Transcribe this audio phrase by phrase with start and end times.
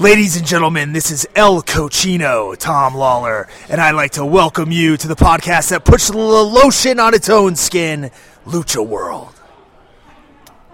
[0.00, 4.96] Ladies and gentlemen, this is El Cochino, Tom Lawler, and I'd like to welcome you
[4.96, 8.10] to the podcast that puts the lotion on its own skin,
[8.44, 9.40] Lucha World.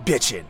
[0.04, 0.46] Bitchin'.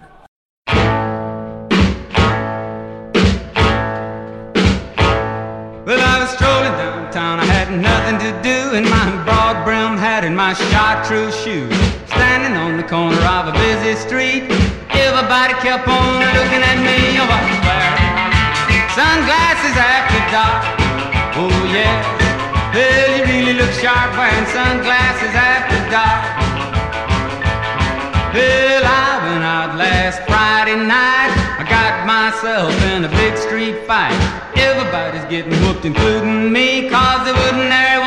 [5.85, 10.23] Well, I was strolling downtown, I had nothing to do in my broad brim hat
[10.23, 11.75] and my chartreuse shoes.
[12.07, 14.45] Standing on the corner of a busy street,
[14.91, 17.10] everybody kept on looking at me.
[19.01, 20.61] Sunglasses after dark.
[21.41, 21.97] Oh, yeah.
[22.75, 26.21] Well, you really look sharp wearing sunglasses after dark.
[28.37, 31.33] Well, I went out last Friday night.
[31.61, 34.13] I got myself in a big street fight.
[34.69, 38.00] Everybody's getting whooped, including me, cause there wasn't every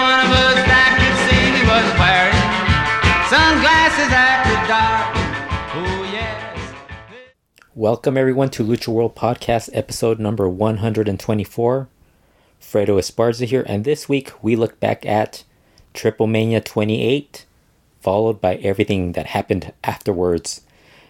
[7.76, 11.88] Welcome everyone to Lucha World Podcast episode number 124.
[12.62, 15.44] Fredo Esparza here, and this week we look back at
[15.96, 17.48] Triple Mania 28,
[18.00, 20.62] followed by everything that happened afterwards.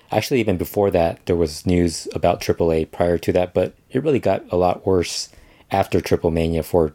[0.09, 4.19] Actually, even before that, there was news about AAA prior to that, but it really
[4.19, 5.27] got a lot worse
[5.69, 6.93] after Triple Mania for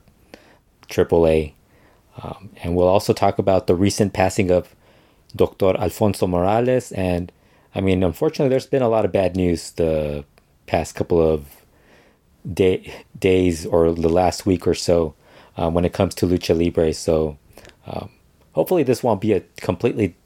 [0.89, 1.53] AAA.
[2.23, 4.75] Um, and we'll also talk about the recent passing of
[5.37, 5.77] Dr.
[5.77, 6.91] Alfonso Morales.
[6.93, 7.31] And
[7.75, 10.25] I mean, unfortunately, there's been a lot of bad news the
[10.67, 11.47] past couple of
[12.53, 15.15] day, days or the last week or so
[15.57, 16.93] um, when it comes to Lucha Libre.
[16.93, 17.39] So
[17.87, 18.11] um,
[18.53, 20.17] hopefully, this won't be a completely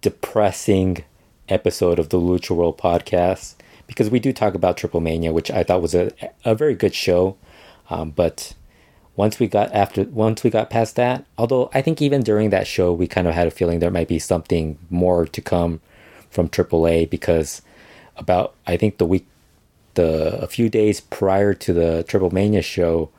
[0.00, 1.04] depressing
[1.48, 3.54] episode of the Lucha World podcast
[3.86, 6.12] because we do talk about Triple Mania, which I thought was a,
[6.44, 7.36] a very good show.
[7.90, 8.54] Um, but
[9.16, 12.66] once we got after once we got past that, although I think even during that
[12.66, 15.80] show we kind of had a feeling there might be something more to come
[16.32, 17.62] from AAA because
[18.16, 19.26] about I think the week
[19.94, 23.10] the a few days prior to the Triple Mania show,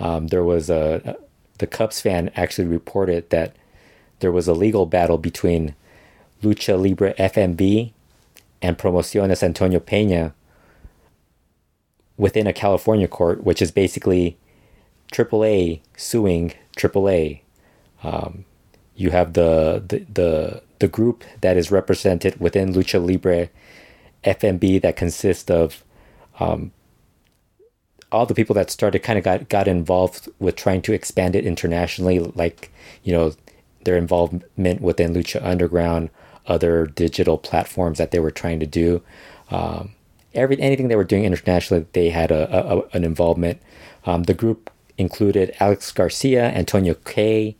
[0.00, 1.16] um, there was a
[1.58, 3.56] the Cubs fan actually reported that
[4.18, 5.74] there was a legal battle between
[6.42, 7.92] Lucha Libre FMB
[8.60, 10.32] and Promociones Antonio Peña
[12.16, 14.36] within a California court, which is basically
[15.12, 17.40] AAA suing AAA.
[18.02, 18.44] Um,
[18.94, 23.48] you have the, the the the group that is represented within Lucha Libre
[24.24, 25.84] FMB that consists of
[26.38, 26.72] um,
[28.12, 31.46] all the people that started kind of got got involved with trying to expand it
[31.46, 32.70] internationally, like
[33.02, 33.32] you know
[33.84, 36.10] their involvement within Lucha Underground,
[36.46, 39.02] other digital platforms that they were trying to do.
[39.50, 39.92] Um,
[40.34, 43.60] every anything they were doing internationally, they had a, a an involvement.
[44.04, 47.56] Um, the group included Alex Garcia, Antonio Cué,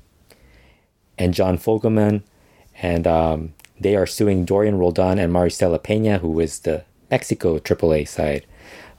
[1.19, 2.23] and John Fogelman,
[2.83, 8.09] and um, they are suing Dorian Roldan and Marisela Peña, who is the Mexico AAA
[8.09, 8.47] side.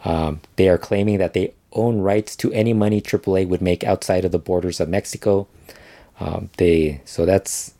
[0.05, 4.25] Um, they are claiming that they own rights to any money AAA would make outside
[4.25, 5.47] of the borders of Mexico.
[6.19, 7.73] Um, they so that's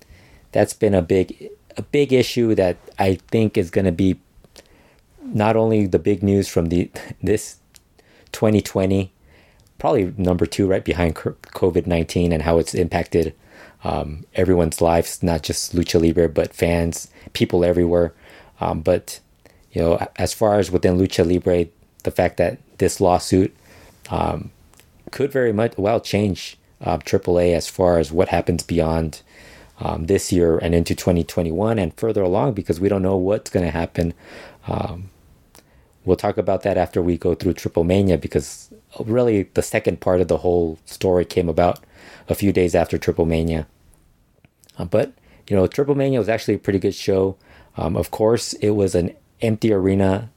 [0.52, 4.20] that's been a big a big issue that I think is going to be
[5.22, 6.90] not only the big news from the
[7.22, 7.58] this
[8.32, 9.12] 2020,
[9.78, 13.34] probably number two right behind COVID 19 and how it's impacted
[13.84, 18.14] um, everyone's lives, not just lucha libre, but fans, people everywhere.
[18.60, 19.20] Um, but
[19.72, 21.68] you know, as far as within lucha libre,
[22.04, 23.56] the fact that this lawsuit
[24.10, 24.52] um,
[25.12, 29.22] could very much well change uh, AAA as far as what happens beyond
[29.80, 33.66] um, this year and into 2021 and further along because we don't know what's going
[33.66, 34.14] to happen.
[34.68, 35.10] Um,
[36.06, 40.22] we'll talk about that after we go through Triple Mania because really the second part
[40.22, 41.84] of the whole story came about
[42.28, 43.68] a few days after Triple Mania.
[44.78, 45.14] Uh, but
[45.50, 47.38] you know, Triple Mania was actually a pretty good show.
[47.78, 50.30] Um, of course, it was an empty arena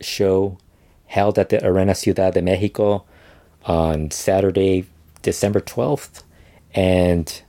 [0.00, 0.58] show
[1.06, 3.04] held at the Arena Ciudad de Mexico
[3.64, 4.86] on Saturday,
[5.22, 6.22] December 12th.
[6.74, 7.42] And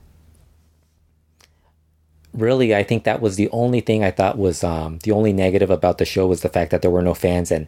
[2.32, 5.70] really, I think that was the only thing I thought was um, the only negative
[5.70, 7.50] about the show was the fact that there were no fans.
[7.50, 7.66] And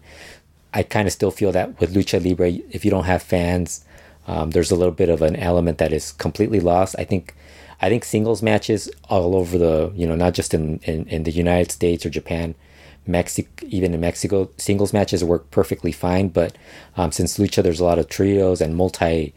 [0.72, 3.84] I kind of still feel that with Lucha Libre, if you don't have fans,
[4.30, 6.94] um, there's a little bit of an element that is completely lost.
[6.98, 7.34] I think
[7.82, 11.32] I think singles matches all over the, you know, not just in, in, in the
[11.32, 12.54] United States or Japan,
[13.06, 16.28] Mexico, even in Mexico, singles matches work perfectly fine.
[16.28, 16.56] But
[16.96, 19.34] um, since lucha, there's a lot of trios and multi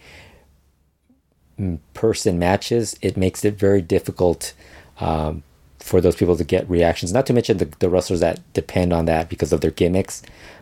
[1.93, 4.53] person matches, it makes it very difficult
[4.99, 5.43] um,
[5.79, 7.13] for those people to get reactions.
[7.13, 10.21] Not to mention the, the wrestlers that depend on that because of their gimmicks.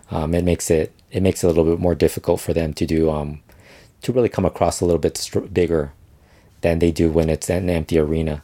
[0.10, 2.86] Um, it makes it it makes it a little bit more difficult for them to
[2.86, 3.42] do um,
[4.01, 5.94] to really come across a little bit bigger
[6.62, 8.44] than they do when it's an empty arena.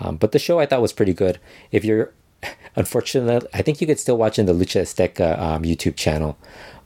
[0.00, 1.38] Um, but the show I thought was pretty good.
[1.70, 2.12] If you're
[2.76, 6.36] unfortunately, I think you could still watch in the Lucha Azteca um, YouTube channel.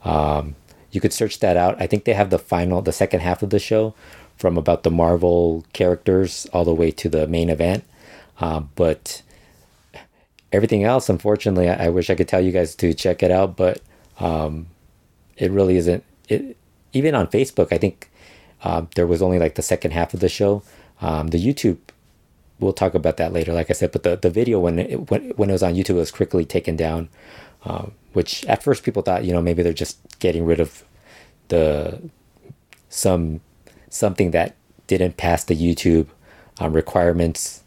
[0.03, 0.55] Um,
[0.91, 1.75] you could search that out.
[1.79, 3.93] I think they have the final, the second half of the show
[4.37, 7.83] from about the Marvel characters all the way to the main event.
[8.39, 9.21] Um, but
[10.51, 13.57] everything else, unfortunately, I, I, wish I could tell you guys to check it out,
[13.57, 13.81] but
[14.19, 14.67] um,
[15.37, 16.03] it really isn't.
[16.29, 16.55] It
[16.97, 18.09] even on Facebook, I think
[18.63, 20.63] um, there was only like the second half of the show.
[21.01, 21.77] Um, the YouTube,
[22.59, 23.53] we'll talk about that later.
[23.53, 25.91] Like I said, but the, the video when it when, when it was on YouTube
[25.91, 27.09] it was quickly taken down,
[27.65, 30.83] um, which at first people thought you know maybe they're just getting rid of
[31.49, 32.01] the
[32.89, 33.41] some
[33.89, 34.55] something that
[34.87, 36.07] didn't pass the YouTube
[36.59, 37.63] um, requirements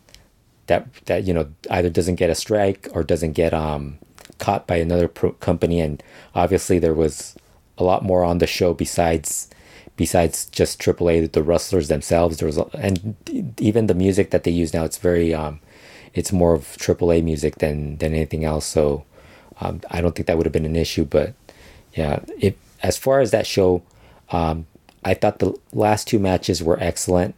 [0.66, 3.98] that that you know either doesn't get a strike or doesn't get um
[4.38, 6.02] caught by another pro- company and
[6.34, 7.36] obviously there was
[7.80, 9.48] a lot more on the show besides
[9.96, 12.38] besides just AAA the wrestlers themselves.
[12.38, 13.16] There was a, and
[13.58, 15.60] even the music that they use now it's very um
[16.14, 18.66] it's more of AAA music than than anything else.
[18.66, 19.04] So
[19.60, 21.34] um, I don't think that would have been an issue but
[21.94, 23.82] yeah it as far as that show
[24.30, 24.66] um,
[25.04, 27.34] I thought the last two matches were excellent.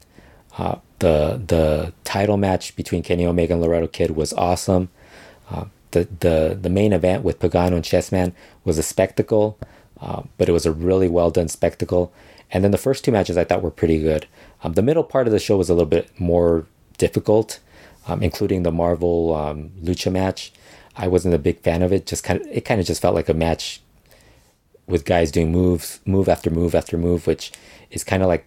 [0.59, 4.89] Uh, the the title match between Kenny Omega and Laredo Kid was awesome.
[5.51, 8.35] Uh, the the the main event with Pagano and Chessman
[8.65, 9.59] was a spectacle,
[10.03, 12.13] uh, but it was a really well done spectacle.
[12.51, 14.27] And then the first two matches I thought were pretty good.
[14.63, 16.67] Um, the middle part of the show was a little bit more
[16.99, 17.61] difficult,
[18.07, 20.53] um, including the Marvel um, Lucha match.
[20.97, 22.05] I wasn't a big fan of it.
[22.05, 23.81] Just kind of it kind of just felt like a match
[24.87, 27.53] with guys doing moves, move after move after move, which
[27.91, 28.47] is kind of like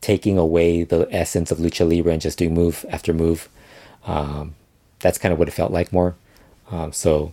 [0.00, 3.48] taking away the essence of lucha libre and just doing move after move.
[4.06, 4.54] Um,
[5.00, 6.14] that's kind of what it felt like more.
[6.70, 7.32] Um, so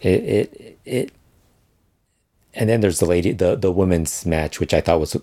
[0.00, 1.12] it, it it
[2.56, 5.16] and then there's the lady the the women's match which I thought was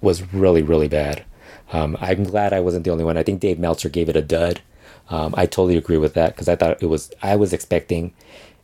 [0.00, 1.24] was really really bad.
[1.72, 3.18] Um, I'm glad I wasn't the only one.
[3.18, 4.62] I think Dave Meltzer gave it a dud.
[5.10, 8.12] Um, I totally agree with that because I thought it was I was expecting.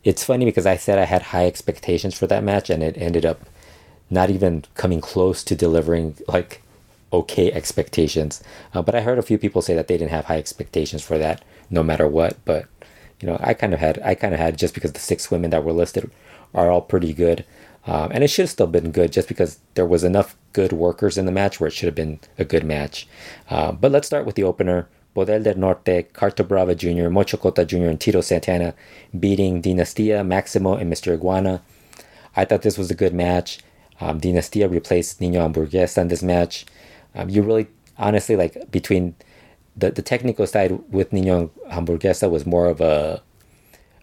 [0.03, 3.25] It's funny because I said I had high expectations for that match and it ended
[3.25, 3.41] up
[4.09, 6.61] not even coming close to delivering like
[7.11, 8.43] okay expectations.
[8.73, 11.17] Uh, but I heard a few people say that they didn't have high expectations for
[11.17, 12.37] that, no matter what.
[12.45, 12.67] But
[13.19, 15.49] you know, I kind of had, I kind of had just because the six women
[15.51, 16.11] that were listed
[16.53, 17.45] are all pretty good,
[17.85, 21.17] um, and it should have still been good just because there was enough good workers
[21.17, 23.07] in the match where it should have been a good match.
[23.49, 24.87] Uh, but let's start with the opener.
[25.13, 28.73] Poder del Norte, Carta Brava Jr., Mocho Cota Jr., and Tito Santana
[29.17, 31.13] beating Dinastia, Maximo, and Mr.
[31.13, 31.61] Iguana.
[32.35, 33.59] I thought this was a good match.
[34.01, 36.65] Um, Dinastia replaced Nino Hamburguesa in this match.
[37.13, 37.67] Um, you really,
[37.97, 39.15] honestly, like between
[39.77, 43.21] the, the technical side with Nino Hamburguesa was more of a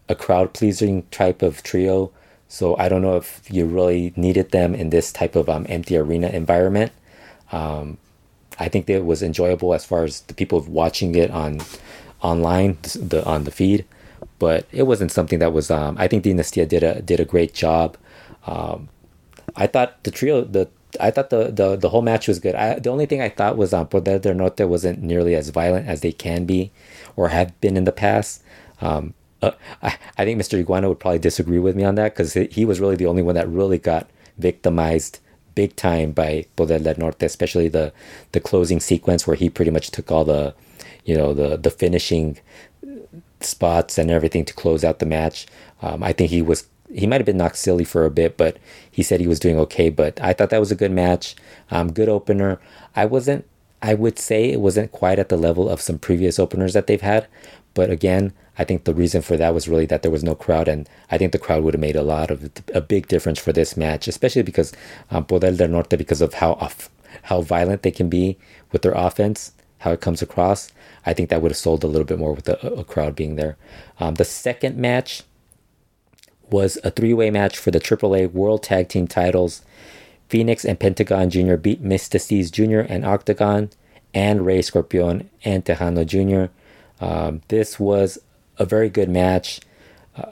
[0.09, 2.11] a crowd pleasing type of trio.
[2.47, 5.97] So I don't know if you really needed them in this type of um, empty
[5.97, 6.91] arena environment.
[7.51, 7.97] Um,
[8.59, 11.61] I think it was enjoyable as far as the people watching it on
[12.21, 13.85] online the on the feed,
[14.39, 15.71] but it wasn't something that was.
[15.71, 17.97] Um, I think Dinastia did a did a great job.
[18.45, 18.89] Um,
[19.55, 20.69] I thought the trio the
[20.99, 22.55] I thought the, the, the whole match was good.
[22.55, 25.87] I, the only thing I thought was um, Poder del Norte wasn't nearly as violent
[25.87, 26.71] as they can be
[27.15, 28.43] or have been in the past.
[28.81, 29.13] Um,
[29.43, 29.51] uh,
[29.81, 30.57] I, I think Mr.
[30.59, 33.35] Iguana would probably disagree with me on that because he was really the only one
[33.35, 35.19] that really got victimized
[35.55, 37.93] big time by Poder del Norte, especially the
[38.31, 40.53] the closing sequence where he pretty much took all the,
[41.05, 42.39] you know, the the finishing
[43.41, 45.45] spots and everything to close out the match.
[45.81, 48.57] Um, I think he was he might have been knocked silly for a bit, but
[48.89, 49.89] he said he was doing okay.
[49.89, 51.35] But I thought that was a good match,
[51.71, 52.59] um, good opener.
[52.95, 53.45] I wasn't,
[53.81, 57.01] I would say it wasn't quite at the level of some previous openers that they've
[57.01, 57.27] had,
[57.73, 60.67] but again, I think the reason for that was really that there was no crowd,
[60.67, 63.51] and I think the crowd would have made a lot of a big difference for
[63.51, 64.73] this match, especially because
[65.09, 66.89] um, Poder del Norte, because of how off,
[67.23, 68.37] how violent they can be
[68.71, 70.71] with their offense, how it comes across.
[71.05, 73.35] I think that would have sold a little bit more with a, a crowd being
[73.35, 73.57] there.
[73.99, 75.23] Um, the second match
[76.49, 79.63] was a three way match for the AAA World Tag Team titles.
[80.29, 81.55] Phoenix and Pentagon Jr.
[81.55, 82.91] beat Myzteziz Jr.
[82.91, 83.69] and Octagon,
[84.13, 86.51] and Rey Scorpion and Tejano Jr.
[87.03, 88.17] Um, this was
[88.57, 89.59] a very good match.
[90.15, 90.31] Uh,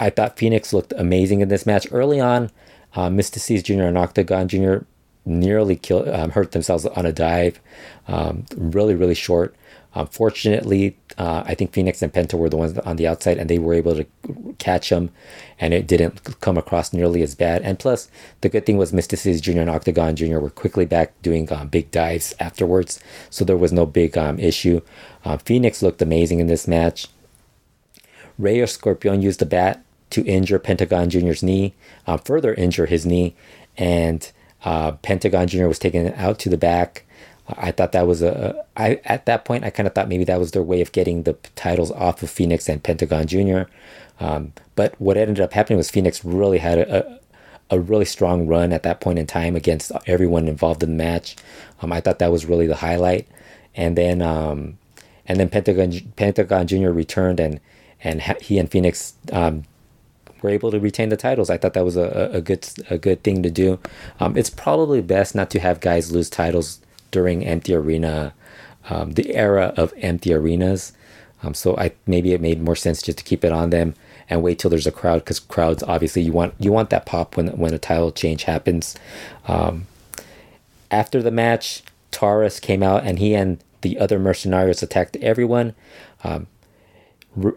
[0.00, 1.86] I thought Phoenix looked amazing in this match.
[1.92, 2.50] Early on,
[2.94, 3.84] uh, Myzteziz Jr.
[3.84, 4.78] and Octagon Jr.
[5.24, 7.60] nearly killed, um, hurt themselves on a dive.
[8.08, 9.54] Um, really, really short.
[9.94, 13.58] Unfortunately, uh, I think Phoenix and Penta were the ones on the outside, and they
[13.58, 14.06] were able to
[14.58, 15.10] catch him,
[15.58, 17.62] and it didn't come across nearly as bad.
[17.62, 18.10] And plus,
[18.42, 19.60] the good thing was Myzteziz Jr.
[19.60, 20.38] and Octagon Jr.
[20.38, 24.82] were quickly back doing um, big dives afterwards, so there was no big um, issue.
[25.24, 27.08] Uh, Phoenix looked amazing in this match.
[28.38, 31.74] Rey or Scorpion used the bat to injure Pentagon Jr.'s knee,
[32.06, 33.34] uh, further injure his knee,
[33.78, 34.30] and
[34.64, 35.66] uh, Pentagon Jr.
[35.66, 37.05] was taken out to the back.
[37.48, 38.64] I thought that was a.
[38.76, 41.22] I at that point I kind of thought maybe that was their way of getting
[41.22, 43.62] the titles off of Phoenix and Pentagon Jr.
[44.18, 47.20] Um, but what ended up happening was Phoenix really had a,
[47.70, 51.36] a really strong run at that point in time against everyone involved in the match.
[51.82, 53.28] Um, I thought that was really the highlight.
[53.74, 54.78] And then um,
[55.26, 57.60] and then Pentagon Pentagon Junior returned and
[58.02, 59.64] and he and Phoenix um,
[60.42, 61.50] were able to retain the titles.
[61.50, 63.78] I thought that was a, a good a good thing to do.
[64.18, 66.80] Um, it's probably best not to have guys lose titles
[67.16, 68.34] during empty arena,
[68.90, 70.92] um, the era of empty arenas.
[71.42, 73.94] Um, so I maybe it made more sense just to keep it on them
[74.28, 77.34] and wait till there's a crowd because crowds obviously you want you want that pop
[77.34, 78.94] when when a title change happens.
[79.48, 79.86] Um,
[80.90, 85.74] after the match, Taurus came out and he and the other mercenarios attacked everyone.
[86.22, 86.48] Um,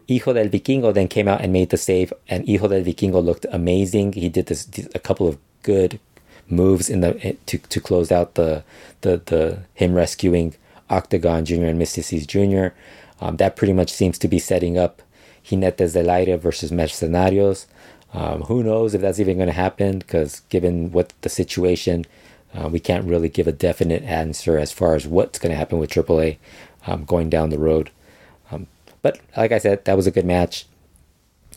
[0.07, 3.45] Hijo del Vikingo then came out and made the save, and Hijo del Vikingo looked
[3.51, 4.13] amazing.
[4.13, 5.99] He did this a couple of good
[6.49, 8.63] moves in the to, to close out the
[9.01, 10.55] the the him rescuing
[10.89, 11.65] Octagon Jr.
[11.65, 12.75] and Myzteziz Jr.
[13.21, 15.01] Um, that pretty much seems to be setting up
[15.45, 17.65] Jinetes del Aire versus Mercenarios.
[18.13, 19.99] Um, who knows if that's even going to happen?
[19.99, 22.05] Because given what the situation,
[22.53, 25.77] uh, we can't really give a definite answer as far as what's going to happen
[25.77, 26.37] with AAA
[26.87, 27.91] um, going down the road.
[28.51, 28.67] Um,
[29.01, 30.65] but like I said, that was a good match.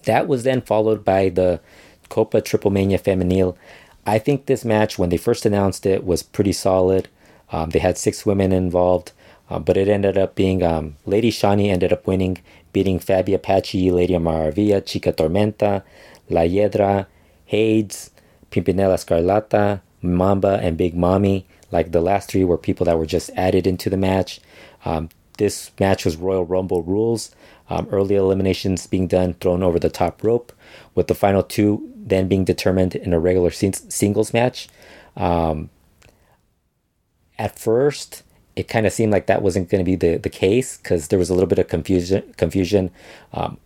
[0.04, 1.60] That was then followed by the
[2.08, 3.56] Copa Triple Mania Femenil.
[4.04, 7.08] I think this match, when they first announced it, was pretty solid.
[7.50, 9.12] Um, they had six women involved,
[9.48, 12.38] uh, but it ended up being um, Lady Shani ended up winning,
[12.72, 15.82] beating Fabi Apache, Lady Maravilla, Chica Tormenta,
[16.28, 17.06] La Hiedra,
[17.44, 18.10] Hades,
[18.50, 21.46] Pimpinela Escarlata, Mamba, and Big Mommy.
[21.70, 24.40] Like the last three were people that were just added into the match.
[24.84, 27.34] Um, this match was Royal Rumble rules.
[27.70, 30.52] Um, early eliminations being done thrown over the top rope,
[30.94, 34.68] with the final two then being determined in a regular singles match.
[35.16, 35.70] Um,
[37.38, 38.22] at first,
[38.56, 41.18] it kind of seemed like that wasn't going to be the, the case because there
[41.18, 42.34] was a little bit of confusion.
[42.36, 42.90] Confusion.
[43.32, 43.58] Um,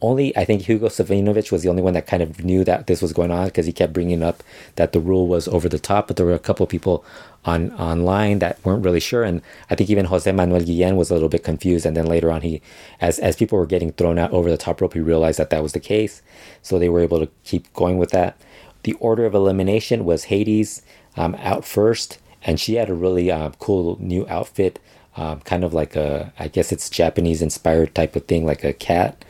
[0.00, 3.02] only I think Hugo Savinovich was the only one that kind of knew that this
[3.02, 4.42] was going on because he kept bringing up
[4.76, 6.06] that the rule was over the top.
[6.06, 7.04] But there were a couple of people
[7.44, 11.14] on online that weren't really sure, and I think even Jose Manuel Guillen was a
[11.14, 11.84] little bit confused.
[11.84, 12.62] And then later on, he,
[13.00, 15.62] as as people were getting thrown out over the top rope, he realized that that
[15.62, 16.22] was the case.
[16.62, 18.36] So they were able to keep going with that.
[18.84, 20.82] The order of elimination was Hades
[21.16, 24.78] um, out first, and she had a really uh, cool new outfit,
[25.16, 28.72] um, kind of like a I guess it's Japanese inspired type of thing, like a
[28.72, 29.24] cat.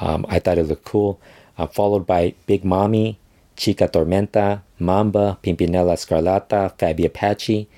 [0.00, 1.20] Um, I thought it looked cool.
[1.56, 3.18] Uh, followed by Big Mommy,
[3.56, 7.68] Chica Tormenta, Mamba, Pimpinela Escarlata, Fabi Apache.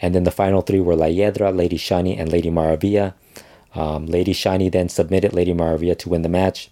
[0.00, 3.14] And then the final three were La Hiedra, Lady Shani, and Lady Maravilla.
[3.74, 6.70] Um, Lady Shani then submitted Lady Maravilla to win the match.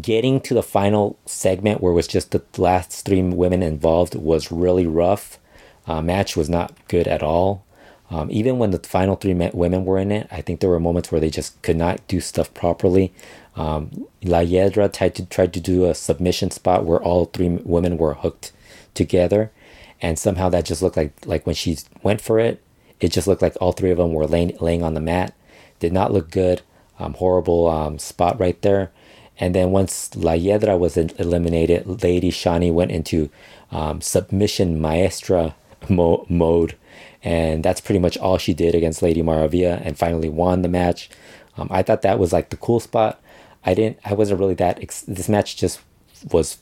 [0.00, 4.50] Getting to the final segment where it was just the last three women involved was
[4.50, 5.38] really rough.
[5.86, 7.64] Uh, match was not good at all.
[8.10, 11.12] Um, even when the final three women were in it, I think there were moments
[11.12, 13.12] where they just could not do stuff properly.
[13.54, 17.98] Um, La Hiedra tried to tried to do a submission spot where all three women
[17.98, 18.52] were hooked
[18.94, 19.50] together,
[20.00, 22.62] and somehow that just looked like like when she went for it,
[23.00, 25.34] it just looked like all three of them were laying laying on the mat.
[25.78, 26.62] Did not look good.
[26.98, 28.90] Um, horrible um, spot right there.
[29.38, 33.30] And then once La Hiedra was eliminated, Lady Shani went into
[33.70, 35.54] um, submission maestra
[35.88, 36.74] mo- mode
[37.22, 41.10] and that's pretty much all she did against Lady Maravilla and finally won the match.
[41.56, 43.20] Um, I thought that was like the cool spot.
[43.64, 43.98] I didn't.
[44.04, 44.80] I wasn't really that.
[44.82, 45.80] Ex- this match just
[46.32, 46.58] was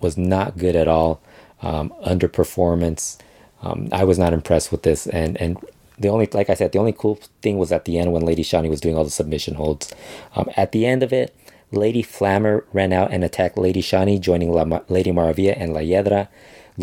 [0.00, 1.20] was not good at all.
[1.60, 3.18] Um, underperformance.
[3.62, 5.58] Um, I was not impressed with this, and and
[5.98, 8.42] the only like I said, the only cool thing was at the end when Lady
[8.42, 9.94] Shani was doing all the submission holds.
[10.34, 11.34] Um, at the end of it,
[11.70, 15.80] Lady Flammer ran out and attacked Lady Shani, joining La Ma- Lady Maravilla and La
[15.80, 16.28] Hiedra.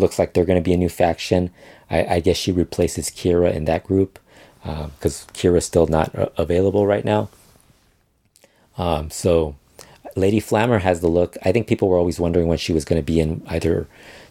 [0.00, 1.50] Looks like they're going to be a new faction.
[1.90, 4.18] I, I, guess she replaces Keyra in that group
[4.62, 7.28] because um, Keyra's still not uh, available right now.
[8.78, 9.56] Um, so
[10.16, 11.36] Lady Flammer has the look.
[11.42, 13.88] I think people were always wondering when she was going to be in either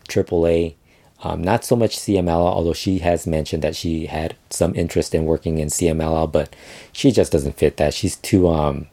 [0.07, 0.75] AAA,
[1.23, 5.25] um, not so much CMLL, although she has mentioned that she had some interest in
[5.25, 6.55] working in CMLL, but
[6.91, 7.93] she just doesn't fit that.
[7.93, 8.87] She's too um,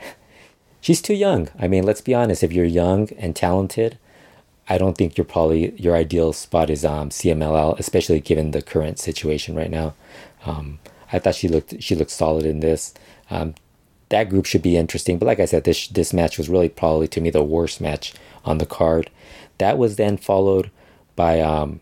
[0.80, 1.48] she's too young.
[1.58, 2.42] I mean, let's be honest.
[2.42, 3.98] If you're young and talented,
[4.70, 9.00] I don't think your probably your ideal spot is um, CMLL, especially given the current
[9.00, 9.94] situation right now.
[10.46, 10.78] Um,
[11.12, 12.94] I thought she looked she looked solid in this.
[13.30, 13.56] Um,
[14.10, 17.08] that group should be interesting, but like I said, this this match was really probably
[17.08, 19.10] to me the worst match on the card.
[19.58, 20.70] That was then followed
[21.16, 21.80] by um,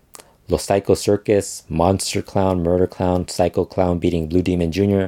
[0.49, 5.07] Los Psycho Circus, Monster Clown, Murder Clown, Psycho Clown beating Blue Demon Jr.,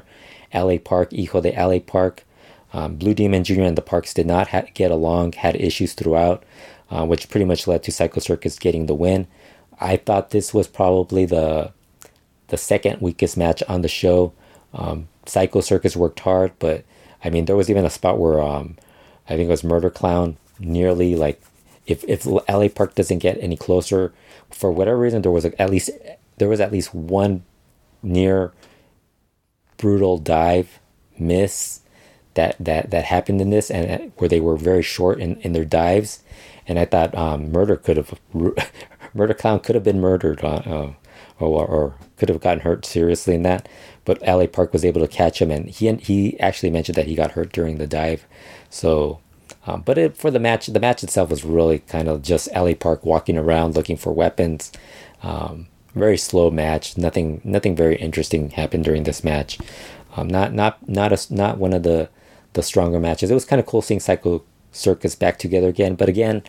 [0.53, 2.25] LA Park, Hijo de LA Park.
[2.73, 3.63] Um, Blue Demon Jr.
[3.63, 6.45] and the Parks did not ha- get along, had issues throughout
[6.91, 9.27] uh, which pretty much led to Psycho Circus getting the win.
[9.81, 11.73] I thought this was probably the
[12.49, 14.33] the second weakest match on the show.
[14.75, 16.85] Um, Psycho Circus worked hard, but
[17.25, 18.77] I mean, there was even a spot where um,
[19.29, 21.41] I think it was Murder Clown nearly like
[21.87, 24.13] if if LA Park doesn't get any closer,
[24.51, 25.91] for whatever reason, there was at least
[26.39, 27.45] there was at least one
[28.03, 28.53] near
[29.77, 30.79] brutal dive
[31.19, 31.80] miss
[32.41, 35.65] that that that happened in this, and where they were very short in in their
[35.65, 36.23] dives,
[36.67, 38.19] and I thought um, murder could have
[39.15, 40.43] murder clown could have been murdered.
[40.43, 40.93] Uh, uh,
[41.39, 43.67] or, or could have gotten hurt seriously in that.
[44.05, 47.15] But LA Park was able to catch him, and he he actually mentioned that he
[47.15, 48.27] got hurt during the dive.
[48.69, 49.21] So,
[49.67, 52.75] um, but it, for the match, the match itself was really kind of just LA
[52.75, 54.71] Park walking around looking for weapons.
[55.23, 56.97] Um, very slow match.
[56.97, 59.59] Nothing nothing very interesting happened during this match.
[60.17, 62.09] Um, not not not a, not one of the
[62.53, 63.31] the stronger matches.
[63.31, 64.43] It was kind of cool seeing Psycho
[64.73, 65.95] Circus back together again.
[65.95, 66.43] But again,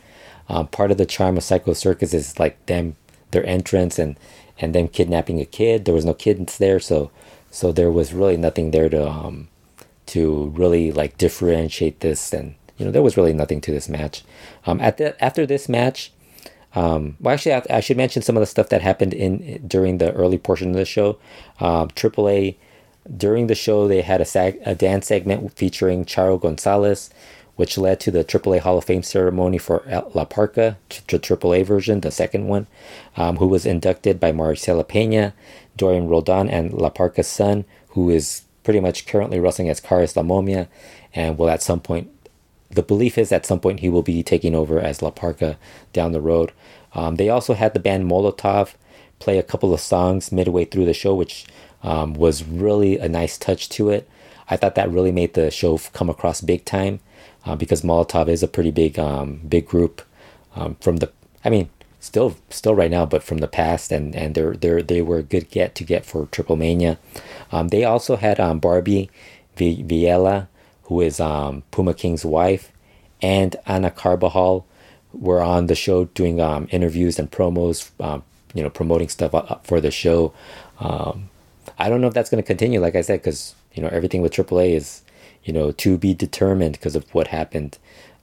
[0.50, 2.96] um, part of the charm of Psycho Circus is like them
[3.31, 4.17] their entrance and
[4.60, 5.86] and them kidnapping a kid.
[5.86, 7.12] There was no kids there, so
[7.50, 9.48] so there was really nothing there to um,
[10.08, 14.24] to really like differentiate this, and you know there was really nothing to this match.
[14.65, 16.12] Um, at the after this match,
[16.75, 19.98] um, well, actually, I, I, should mention some of the stuff that happened in during
[19.98, 21.17] the early portion of the show.
[21.60, 22.55] Um, AAA
[23.17, 27.10] during the show they had a, sag, a dance segment featuring Charo Gonzalez,
[27.55, 32.01] which led to the AAA Hall of Fame ceremony for La Parka, the AAA version,
[32.01, 32.67] the second one,
[33.17, 35.34] um, who was inducted by Marisela Pena,
[35.75, 40.24] Dorian Roldan, and La Parka's son, who is pretty much currently wrestling as Karis La
[40.24, 40.67] Momia,
[41.13, 42.10] and will at some point,
[42.70, 45.58] the belief is at some point he will be taking over as La Parka
[45.91, 46.51] down the road.
[46.93, 48.75] Um, they also had the band Molotov
[49.20, 51.46] play a couple of songs midway through the show, which
[51.83, 54.09] um, was really a nice touch to it.
[54.50, 57.00] I thought that really made the show come across big time
[57.45, 60.01] uh, because Molotov is a pretty big um, big group
[60.55, 61.11] um, from the
[61.43, 61.69] I mean
[62.00, 65.23] still still right now but from the past and and they're they they were a
[65.23, 67.00] good get to get for Triple Mania.
[67.51, 69.09] Um, they also had um, Barbie
[69.55, 70.47] v- Villela
[70.83, 72.71] who is um, Puma King's wife
[73.21, 74.65] and Anna Carbajal
[75.13, 77.89] were on the show doing um, interviews and promos
[78.53, 79.33] you know promoting stuff
[79.65, 80.33] for the show.
[81.77, 84.21] I don't know if that's going to continue like I said because you know everything
[84.21, 85.03] with AAA is
[85.43, 87.77] you know, to be determined because of what happened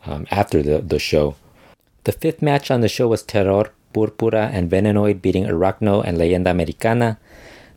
[0.07, 1.35] um, after the, the show.
[2.05, 6.51] The fifth match on the show was Terror, Purpura, and Venenoid beating Aracno and Leyenda
[6.51, 7.19] Americana.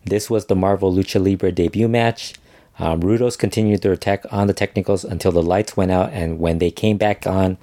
[0.06, 2.36] This was the Marvel Lucha Libre debut match.
[2.80, 6.60] Um, Rudos continued their attack on the technicals until the lights went out, and when
[6.60, 7.58] they came back on,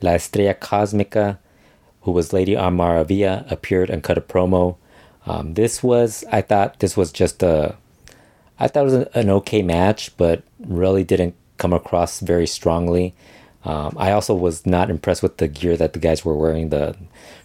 [0.00, 1.38] La Estrella Cosmica,
[2.02, 4.76] who was Lady Amaravilla, appeared and cut a promo.
[5.26, 7.76] Um, this was, I thought, this was just a
[8.62, 13.12] I thought it was an okay match, but really didn't come across very strongly.
[13.64, 16.68] Um, I also was not impressed with the gear that the guys were wearing.
[16.68, 16.96] The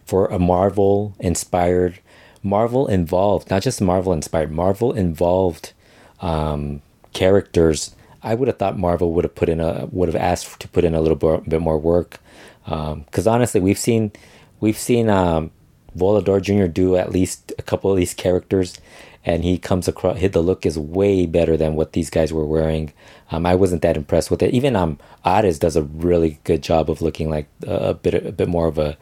[0.06, 2.00] for a Marvel inspired,
[2.44, 5.74] Marvel involved, not just Marvel inspired, Marvel involved
[6.22, 7.96] um, characters.
[8.22, 10.84] I would have thought Marvel would have put in a would have asked to put
[10.84, 12.20] in a little bit more work.
[12.64, 14.12] Because um, honestly, we've seen
[14.60, 15.50] we've seen um,
[15.98, 16.68] Volador Jr.
[16.68, 18.80] do at least a couple of these characters,
[19.28, 22.94] and he comes across the look is way better than what these guys were wearing
[23.30, 26.90] um, i wasn't that impressed with it even um Ares does a really good job
[26.90, 28.98] of looking like a, bit a bit more of a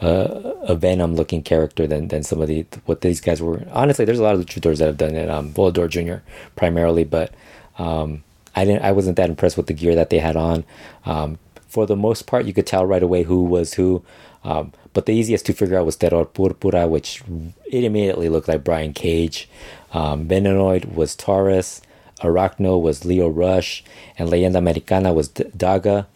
[0.00, 4.18] a venom looking character than than some of the what these guys were honestly there's
[4.18, 6.22] a lot of luchadors that have done it um Volador Jr.
[6.56, 7.32] primarily but
[7.78, 8.24] um
[8.56, 10.64] I didn't I wasn't that impressed with the gear that they had on
[11.06, 14.02] um for the most part you could tell right away who was who
[14.44, 17.22] um, but the easiest to figure out was Terror Purpura, which
[17.70, 19.48] it immediately looked like Brian Cage.
[19.92, 21.82] Um, Venenoid was Taurus.
[22.20, 23.84] Arachno was Leo Rush.
[24.18, 26.06] And Leyenda Americana was D- Daga.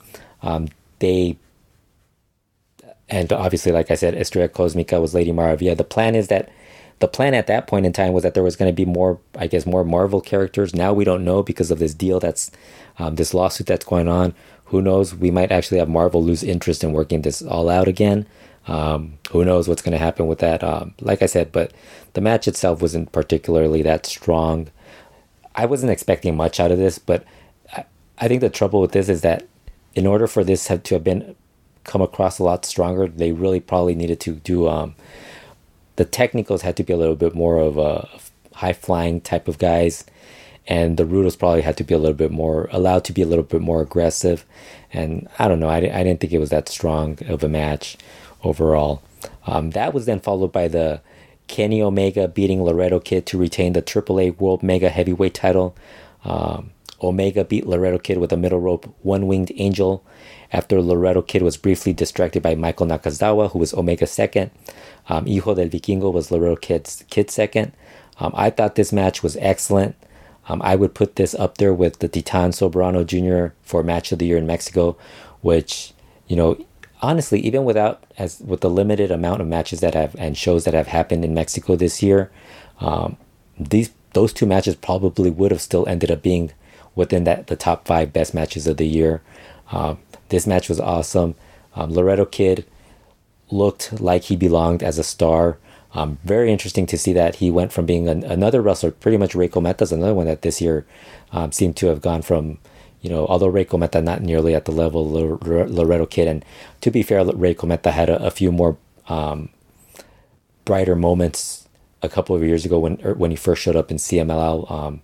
[0.42, 0.66] Um,
[0.99, 1.37] they
[3.09, 5.77] and obviously, like I said, Estrella Cosmica was Lady Maravilla.
[5.77, 6.51] The plan is that
[6.99, 9.21] the plan at that point in time was that there was going to be more,
[9.38, 10.75] I guess, more Marvel characters.
[10.75, 12.51] Now we don't know because of this deal that's
[12.99, 14.35] um, this lawsuit that's going on.
[14.66, 15.14] Who knows?
[15.14, 18.27] We might actually have Marvel lose interest in working this all out again.
[18.66, 20.62] Um, who knows what's going to happen with that?
[20.62, 21.72] Um, like I said, but
[22.12, 24.68] the match itself wasn't particularly that strong.
[25.55, 27.25] I wasn't expecting much out of this, but
[27.72, 27.85] I,
[28.18, 29.46] I think the trouble with this is that
[29.94, 31.35] in order for this have to have been
[31.85, 34.94] come across a lot stronger, they really probably needed to do um,
[35.96, 38.09] the technicals had to be a little bit more of a
[38.55, 40.05] high flying type of guys,
[40.66, 43.27] and the Rudos probably had to be a little bit more allowed to be a
[43.27, 44.44] little bit more aggressive.
[44.92, 47.96] And I don't know, I, I didn't think it was that strong of a match
[48.42, 49.02] overall.
[49.46, 51.00] Um, that was then followed by the
[51.48, 55.76] Kenny Omega beating Laredo Kid to retain the AAA World Mega Heavyweight title.
[56.24, 56.70] Um,
[57.02, 60.05] Omega beat Laredo Kid with a middle rope one winged angel
[60.52, 64.50] after Laredo Kid was briefly distracted by Michael Nakazawa, who was Omega's second.
[65.09, 67.72] Um, Hijo del Vikingo was Laredo Kid's kid second.
[68.18, 69.96] Um, I thought this match was excellent.
[70.48, 73.55] Um, I would put this up there with the Titan Soberano Jr.
[73.62, 74.96] for Match of the Year in Mexico,
[75.40, 75.92] which,
[76.26, 76.57] you know,
[77.03, 80.75] honestly, even without as with the limited amount of matches that have and shows that
[80.75, 82.31] have happened in Mexico this year,
[82.81, 83.17] um,
[83.59, 86.53] these those two matches probably would have still ended up being
[86.95, 89.23] within that the top five best matches of the year.
[89.71, 91.35] Um, this match was awesome.
[91.75, 92.67] Um, Laredo Kid
[93.51, 95.59] looked like he belonged as a star.
[95.95, 99.35] Um, very interesting to see that he went from being an, another wrestler, pretty much
[99.35, 100.87] Rey Cometa's another one that this year
[101.33, 102.59] um, seemed to have gone from,
[103.03, 106.29] you know, although Rey Cometa not nearly at the level of Laredo Kid.
[106.29, 106.45] And
[106.81, 109.51] to be fair, Rey Cometa had a, a few more um,
[110.65, 111.69] brighter moments
[112.01, 114.71] a couple of years ago when er, when he first showed up in CMLL.
[114.71, 115.01] Um,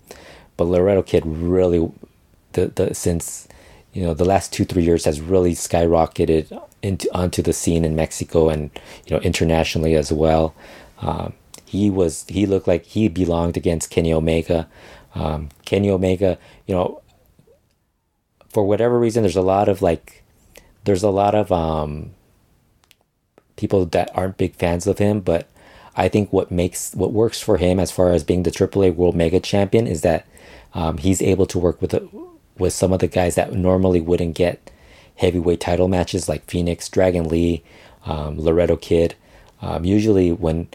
[0.57, 1.91] but Laredo Kid really,
[2.53, 3.49] the, the since
[3.93, 7.97] you know the last two three years has really skyrocketed into onto the scene in
[7.97, 8.71] Mexico and
[9.07, 10.55] you know internationally as well.
[11.01, 11.33] Um,
[11.65, 14.69] he was he looked like he belonged against Kenny Omega.
[15.15, 17.03] Um, Kenny Omega, you know,
[18.59, 20.25] for whatever reason, there's a lot of like,
[20.83, 22.11] there's a lot of um,
[23.55, 25.47] people that aren't big fans of him, but
[25.95, 29.15] I think what makes what works for him as far as being the AAA World
[29.15, 30.27] Mega Champion is that
[30.75, 32.09] um, he's able to work with the,
[32.59, 34.73] with some of the guys that normally wouldn't get
[35.15, 37.63] heavyweight title matches like Phoenix, Dragon Lee,
[38.07, 39.15] um, Laredo Kid.
[39.63, 40.67] Um, usually, when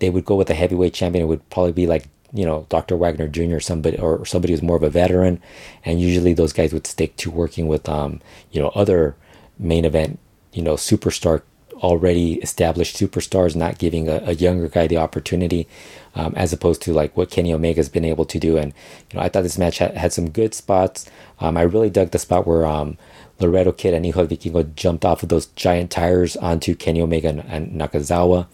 [0.00, 2.96] they would go with a heavyweight champion, it would probably be like you know Dr.
[2.96, 3.60] Wagner Jr.
[3.60, 5.40] somebody or somebody who's more of a veteran,
[5.84, 9.16] and usually those guys would stick to working with um, you know other
[9.58, 10.18] main event
[10.52, 11.42] you know superstar
[11.82, 15.66] already established superstars, not giving a, a younger guy the opportunity,
[16.14, 18.56] um, as opposed to like what Kenny Omega's been able to do.
[18.56, 18.72] And
[19.10, 21.10] you know, I thought this match had, had some good spots.
[21.40, 22.96] Um, I really dug the spot where um,
[23.40, 27.40] Laredo Kid and Hijo Vikingo jumped off of those giant tires onto Kenny Omega and,
[27.40, 28.46] and Nakazawa.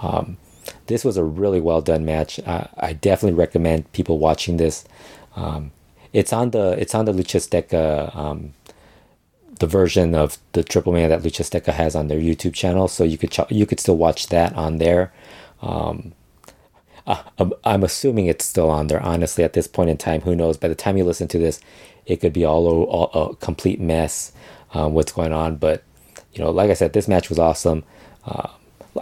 [0.00, 0.36] Um,
[0.86, 2.40] this was a really well done match.
[2.46, 4.84] Uh, I definitely recommend people watching this.
[5.36, 5.72] Um,
[6.12, 8.54] it's on the it's on the Lucha Azteca, um,
[9.58, 13.04] the version of the Triple Man that Lucha Azteca has on their YouTube channel, so
[13.04, 15.12] you could ch- you could still watch that on there.
[15.60, 16.12] Um,
[17.06, 17.22] uh,
[17.64, 19.02] I'm assuming it's still on there.
[19.02, 20.56] Honestly, at this point in time, who knows?
[20.56, 21.60] By the time you listen to this,
[22.06, 24.32] it could be all, all a complete mess.
[24.72, 25.56] Um, what's going on?
[25.56, 25.82] But
[26.32, 27.84] you know, like I said, this match was awesome.
[28.24, 28.48] Uh,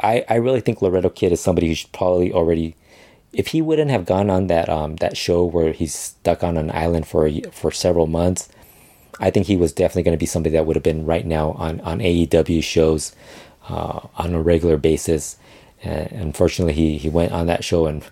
[0.03, 2.77] I I really think Laredo Kid is somebody who should probably already.
[3.33, 6.71] If he wouldn't have gone on that um that show where he's stuck on an
[6.71, 8.49] island for a, for several months,
[9.21, 11.53] I think he was definitely going to be somebody that would have been right now
[11.53, 13.15] on on AEW shows
[13.69, 15.37] uh, on a regular basis.
[15.83, 18.05] And unfortunately, he he went on that show and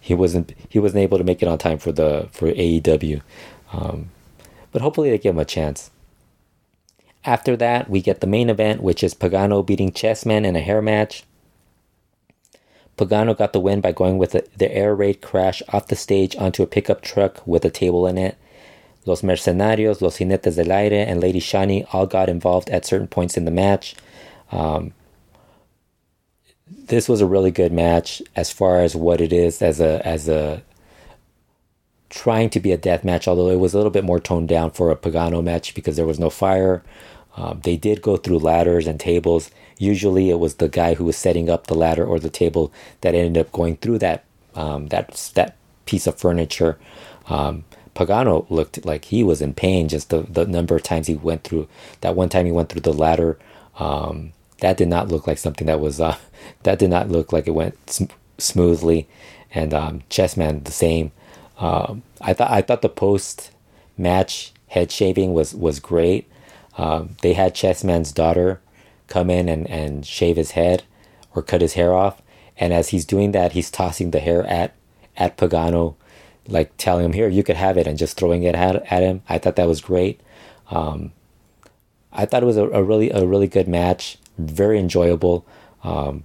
[0.00, 3.22] he wasn't he wasn't able to make it on time for the for AEW.
[3.72, 4.10] Um,
[4.72, 5.90] but hopefully they give him a chance.
[7.26, 10.80] After that, we get the main event, which is Pagano beating Chessman in a hair
[10.80, 11.24] match.
[12.96, 16.62] Pagano got the win by going with the, air raid crash off the stage onto
[16.62, 18.38] a pickup truck with a table in it.
[19.04, 23.36] Los Mercenarios, Los Jinetes del Aire, and Lady Shani all got involved at certain points
[23.36, 23.96] in the match.
[24.50, 24.94] Um,
[26.68, 30.28] this was a really good match as far as what it is as a as
[30.28, 30.62] a
[32.08, 34.70] trying to be a death match, although it was a little bit more toned down
[34.70, 36.82] for a Pagano match because there was no fire.
[37.36, 39.50] Um, they did go through ladders and tables.
[39.78, 42.72] Usually, it was the guy who was setting up the ladder or the table
[43.02, 46.78] that ended up going through that um, that that piece of furniture.
[47.28, 49.88] Um, Pagano looked like he was in pain.
[49.88, 51.68] Just the, the number of times he went through
[52.02, 53.38] that one time he went through the ladder.
[53.78, 56.16] Um, that did not look like something that was uh,
[56.62, 58.04] that did not look like it went sm-
[58.38, 59.08] smoothly.
[59.54, 61.12] And um, Chessman the same.
[61.58, 63.50] Um, I thought I thought the post
[63.96, 66.28] match head shaving was was great.
[66.76, 68.60] Um, they had Chessman's daughter
[69.06, 70.84] come in and, and shave his head
[71.34, 72.20] or cut his hair off,
[72.58, 74.74] and as he's doing that, he's tossing the hair at
[75.16, 75.94] at Pagano,
[76.46, 79.22] like telling him, "Here, you could have it," and just throwing it at, at him.
[79.28, 80.20] I thought that was great.
[80.70, 81.12] Um,
[82.12, 85.46] I thought it was a, a, really a really good match, very enjoyable.
[85.84, 86.24] Um,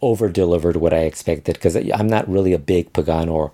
[0.00, 3.52] over delivered what I expected because I'm not really a big Pagano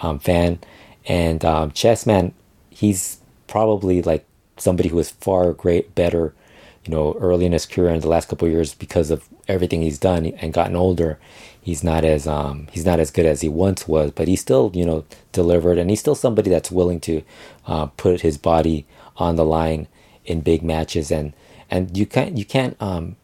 [0.00, 0.58] um, fan,
[1.06, 2.32] and um, Chessman,
[2.68, 6.34] he's probably like somebody who is far great better,
[6.84, 9.82] you know, early in his career in the last couple of years because of everything
[9.82, 11.18] he's done and gotten older.
[11.60, 14.70] He's not as um, he's not as good as he once was, but he still
[14.74, 17.22] you know delivered, and he's still somebody that's willing to
[17.66, 19.88] uh, put his body on the line
[20.24, 21.32] in big matches, and
[21.70, 23.16] and you can't you can't um,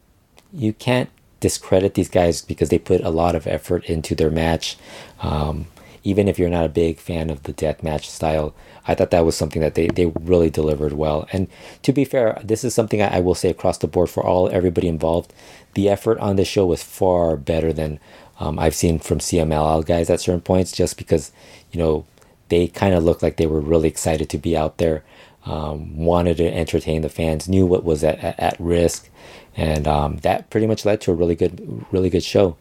[0.53, 4.77] you can't discredit these guys because they put a lot of effort into their match.
[5.21, 5.67] Um,
[6.05, 8.55] even if you're not a big fan of the death match style,
[8.87, 11.29] I thought that was something that they, they really delivered well.
[11.33, 11.49] And
[11.83, 14.49] to be fair, this is something I, I will say across the board for all
[14.51, 15.33] everybody involved.
[15.75, 18.01] The effort on this show was far better than
[18.41, 21.33] um, I've seen from CMLL guys at certain points, just because
[21.71, 22.05] you know
[22.49, 25.05] they kind of looked like they were really excited to be out there.
[25.45, 29.09] um, wanted to entertain the fans, knew what was at, at, at risk,
[29.57, 32.57] and um, that pretty much led to a really good, really good show.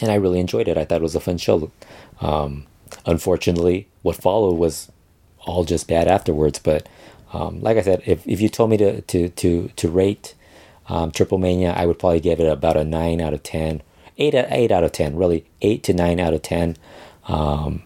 [0.00, 0.78] And I really enjoyed it.
[0.78, 1.70] I thought it was a fun show.
[2.20, 2.66] Um,
[3.06, 4.90] unfortunately, what followed was
[5.40, 6.58] all just bad afterwards.
[6.58, 6.88] But
[7.32, 10.34] um, like I said, if, if you told me to to to to rate
[10.88, 13.82] um, Triple Mania, I would probably give it about a nine out of ten,
[14.18, 16.76] eight eight out of ten, really eight to nine out of ten.
[17.28, 17.82] Um,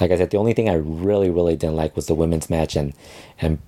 [0.00, 2.76] like I said, the only thing I really really didn't like was the women's match
[2.76, 2.92] and
[3.40, 3.58] and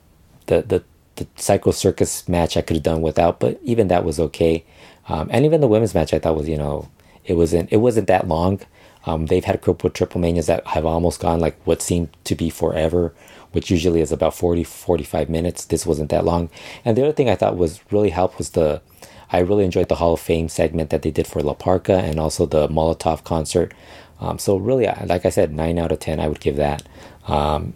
[0.46, 0.84] the the
[1.16, 4.64] the Psycho Circus match I could have done without, but even that was okay.
[5.08, 6.88] Um, and even the women's match I thought was you know
[7.24, 8.60] it wasn't it wasn't that long.
[9.08, 12.10] Um, they've had a couple of triple manias that have almost gone like what seemed
[12.24, 13.14] to be forever,
[13.52, 15.64] which usually is about 40, 45 minutes.
[15.64, 16.50] This wasn't that long.
[16.84, 18.82] And the other thing I thought was really helped was the,
[19.32, 22.20] I really enjoyed the Hall of Fame segment that they did for La Parka and
[22.20, 23.72] also the Molotov concert.
[24.20, 26.82] Um, so really, like I said, nine out of 10, I would give that.
[27.26, 27.72] Um,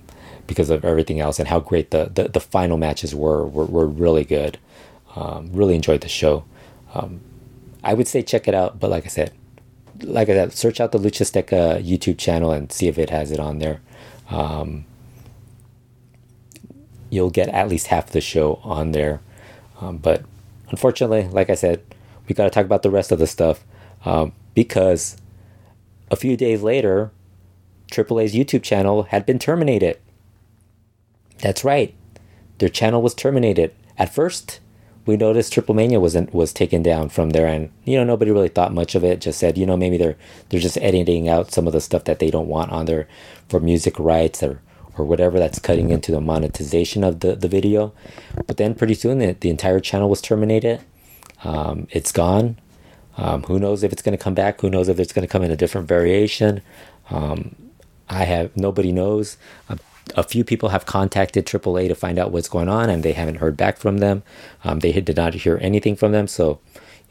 [0.47, 3.87] because of everything else and how great the, the, the final matches were, were, were
[3.87, 4.59] really good.
[5.17, 6.45] Um, really enjoyed the show.
[6.93, 7.23] Um,
[7.83, 9.33] I would say check it out, but like I said,
[10.05, 13.31] like I said, search out the Lucha Azteca YouTube channel and see if it has
[13.31, 13.81] it on there.
[14.31, 14.85] Um,
[17.11, 19.21] you'll get at least half the show on there.
[19.81, 20.25] Um, but
[20.71, 21.83] unfortunately, like I said,
[22.27, 23.65] we got to talk about the rest of the stuff
[24.05, 25.17] um, because
[26.11, 27.11] a few days later,
[27.91, 29.99] AAA's YouTube channel had been terminated.
[31.41, 31.95] That's right,
[32.59, 33.75] their channel was terminated.
[33.99, 34.61] At first,
[35.05, 38.49] we noticed Triple Mania wasn't was taken down from there, and you know nobody really
[38.49, 39.21] thought much of it.
[39.21, 40.17] Just said you know maybe they're
[40.49, 43.09] they're just editing out some of the stuff that they don't want on there
[43.49, 44.61] for music rights or
[44.97, 47.93] or whatever that's cutting into the monetization of the the video.
[48.47, 50.81] But then pretty soon the, the entire channel was terminated.
[51.45, 52.59] Um, it's gone.
[53.17, 54.61] Um, who knows if it's going to come back?
[54.61, 56.63] Who knows if it's going to come in a different variation?
[57.11, 57.57] Um,
[58.09, 59.37] I have nobody knows.
[60.17, 63.37] A few people have contacted AAA to find out what's going on, and they haven't
[63.37, 64.23] heard back from them.
[64.65, 66.27] Um, they did not hear anything from them.
[66.27, 66.59] So,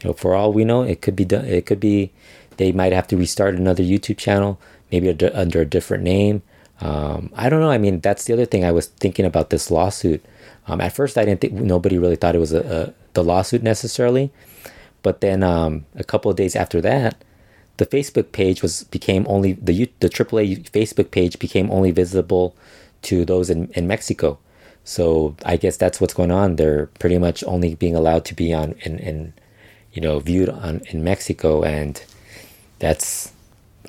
[0.00, 1.44] you know, for all we know, it could be done.
[1.44, 2.12] It could be
[2.58, 6.42] they might have to restart another YouTube channel, maybe under a different name.
[6.80, 7.70] Um, I don't know.
[7.70, 10.24] I mean, that's the other thing I was thinking about this lawsuit.
[10.66, 13.62] Um, at first, I didn't think nobody really thought it was a, a the lawsuit
[13.62, 14.32] necessarily,
[15.02, 17.22] but then um, a couple of days after that,
[17.76, 22.56] the Facebook page was became only the the AAA Facebook page became only visible
[23.02, 24.38] to those in, in Mexico.
[24.84, 26.56] So I guess that's what's going on.
[26.56, 29.32] They're pretty much only being allowed to be on in, in
[29.92, 32.02] you know viewed on in Mexico, and
[32.78, 33.32] that's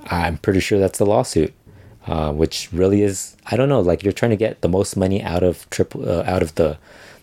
[0.05, 1.53] I'm pretty sure that's the lawsuit,
[2.05, 3.81] uh, which really is I don't know.
[3.81, 6.77] Like you're trying to get the most money out of triple uh, out of the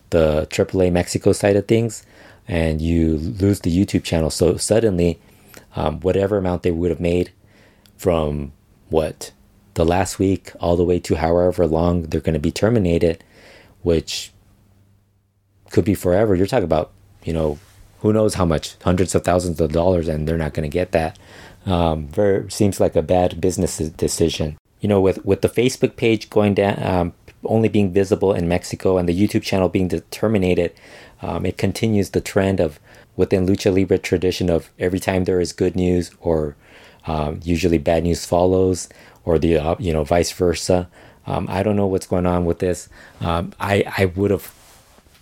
[0.09, 2.05] the AAA Mexico side of things,
[2.47, 4.29] and you lose the YouTube channel.
[4.29, 5.19] So suddenly,
[5.75, 7.31] um, whatever amount they would have made
[7.97, 8.51] from
[8.89, 9.31] what
[9.73, 13.23] the last week all the way to however long they're going to be terminated,
[13.81, 14.31] which
[15.71, 16.35] could be forever.
[16.35, 16.91] You're talking about,
[17.23, 17.59] you know,
[17.99, 20.91] who knows how much, hundreds of thousands of dollars, and they're not going to get
[20.91, 21.17] that.
[21.65, 24.57] Um, very seems like a bad business decision.
[24.79, 28.97] You know, with with the Facebook page going down, um, only being visible in Mexico,
[28.97, 30.73] and the YouTube channel being terminated,
[31.21, 32.79] um, it continues the trend of
[33.15, 36.55] within lucha libre tradition of every time there is good news or
[37.05, 38.89] um, usually bad news follows
[39.25, 40.89] or the uh, you know vice versa.
[41.27, 42.89] Um, I don't know what's going on with this.
[43.19, 44.53] Um, I I would have.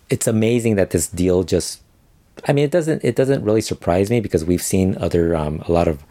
[0.09, 1.81] It's amazing that this deal just.
[2.47, 5.71] I mean, it doesn't it doesn't really surprise me because we've seen other um, a
[5.71, 6.03] lot of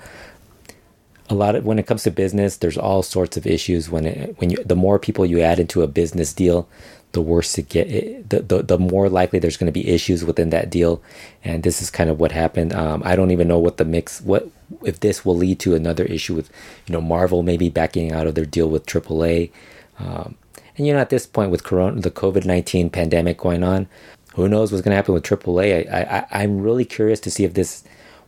[1.31, 4.35] a lot of when it comes to business, there's all sorts of issues when it,
[4.39, 6.69] when you the more people you add into a business deal,
[7.13, 7.89] the worse it get.
[7.89, 11.03] It, the, the the more likely there's going to be issues within that deal,
[11.43, 12.73] and this is kind of what happened.
[12.73, 14.49] Um, I don't even know what the mix what
[14.85, 16.51] if this will lead to another issue with,
[16.87, 19.51] you know, Marvel maybe backing out of their deal with AAA.
[19.99, 20.37] Um,
[20.77, 23.89] and you know, at this point with Corona, the COVID nineteen pandemic going on,
[24.35, 25.91] who knows what's going to happen with AAA?
[25.93, 27.83] I, I I'm really curious to see if this,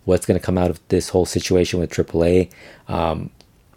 [0.04, 2.50] what's going to come out of this whole situation with AAA.
[2.88, 3.30] Um,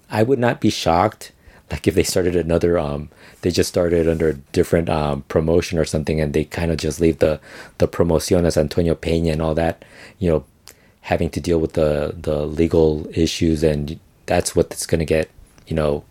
[0.10, 1.32] I would not be shocked,
[1.72, 3.10] like if they started another, um,
[3.42, 7.00] they just started under a different um, promotion or something, and they kind of just
[7.00, 7.40] leave the
[7.80, 9.84] the promociones Antonio Peña and all that,
[10.20, 10.46] you know,
[11.02, 15.30] having to deal with the the legal issues and that's what it's going to get
[15.68, 16.04] you know.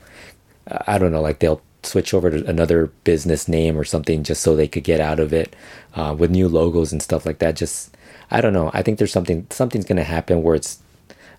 [0.86, 4.54] I don't know like they'll switch over to another business name or something just so
[4.54, 5.54] they could get out of it
[5.96, 7.56] uh, with new logos and stuff like that.
[7.56, 7.96] Just
[8.30, 10.81] i don't know i think there's something something's going to happen where it's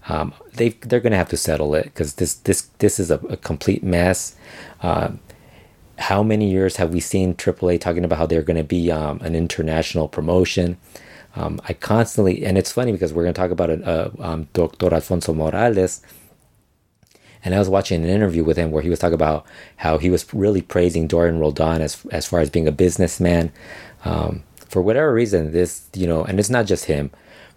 [0.09, 3.17] um, they they're going to have to settle it because this this this is a,
[3.29, 4.35] a complete mess
[4.81, 5.19] um,
[5.99, 9.19] how many years have we seen AAA talking about how they're going to be um,
[9.21, 10.77] an international promotion?
[11.35, 14.93] Um, I constantly, and it's funny because we're going to talk about uh, um, Dr.
[14.93, 16.01] Alfonso Morales,
[17.43, 19.45] And I was watching an interview with him where he was talking about
[19.77, 23.51] how he was really praising Dorian Roldan as as far as being a businessman.
[24.69, 27.11] For whatever reason, this you know, and it's not just him.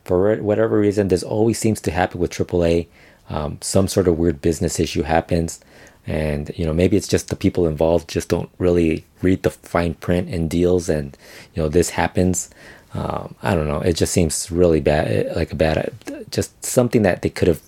[0.07, 2.87] For whatever reason, this always seems to happen with AAA.
[3.29, 5.59] Um, some sort of weird business issue happens,
[6.07, 9.95] and you know maybe it's just the people involved just don't really read the fine
[9.95, 11.19] print in deals, and
[11.53, 12.51] you know this happens.
[12.95, 13.81] Um, I don't know.
[13.81, 15.93] It just seems really bad, like a bad,
[16.31, 17.63] just something that they could have.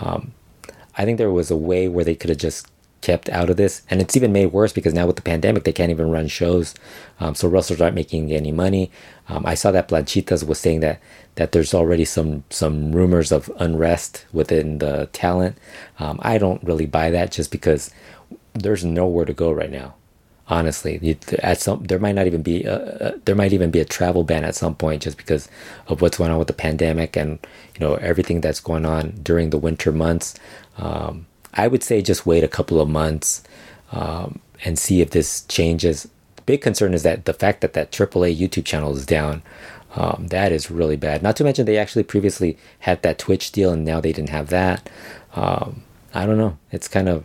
[0.00, 0.32] Um,
[0.98, 2.66] I think there was a way where they could have just
[3.00, 3.82] kept out of this.
[3.90, 6.74] And it's even made worse because now with the pandemic, they can't even run shows.
[7.18, 8.90] Um, so wrestlers aren't making any money.
[9.28, 11.00] Um, I saw that Blanchitas was saying that
[11.36, 15.56] that there's already some some rumors of unrest within the talent.
[15.98, 17.90] Um, I don't really buy that just because
[18.54, 19.94] there's nowhere to go right now.
[20.48, 23.84] Honestly, at some there might not even be a, a, there might even be a
[23.84, 25.48] travel ban at some point just because
[25.86, 27.38] of what's going on with the pandemic and
[27.74, 30.34] you know everything that's going on during the winter months.
[30.76, 33.42] Um, I would say just wait a couple of months
[33.92, 36.08] um, and see if this changes.
[36.36, 39.42] The big concern is that the fact that that AAA YouTube channel is down.
[39.96, 41.22] Um, that is really bad.
[41.22, 44.48] Not to mention they actually previously had that Twitch deal and now they didn't have
[44.50, 44.88] that.
[45.34, 45.82] Um,
[46.14, 46.58] I don't know.
[46.70, 47.24] It's kind of,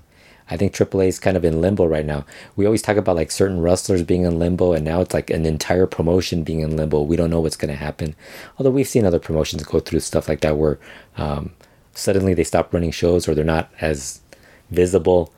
[0.50, 2.26] I think AAA is kind of in limbo right now.
[2.56, 5.46] We always talk about like certain wrestlers being in limbo, and now it's like an
[5.46, 7.02] entire promotion being in limbo.
[7.02, 8.16] We don't know what's going to happen.
[8.58, 10.80] Although we've seen other promotions go through stuff like that where
[11.18, 11.54] um,
[11.96, 14.22] suddenly they stop running shows or they're not as
[14.70, 15.34] visible.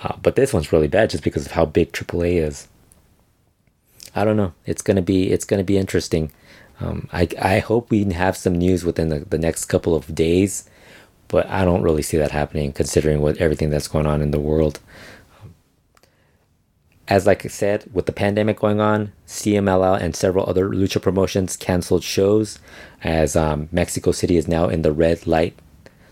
[0.00, 2.68] Uh, but this one's really bad just because of how big AAA is.
[4.14, 4.54] I don't know.
[4.66, 6.32] It's gonna be it's gonna be interesting.
[6.80, 10.68] Um, I I hope we have some news within the, the next couple of days,
[11.28, 14.40] but I don't really see that happening considering what everything that's going on in the
[14.40, 14.80] world.
[17.06, 21.56] As like I said, with the pandemic going on, CMLL and several other lucha promotions
[21.56, 22.58] canceled shows,
[23.02, 25.58] as um, Mexico City is now in the red light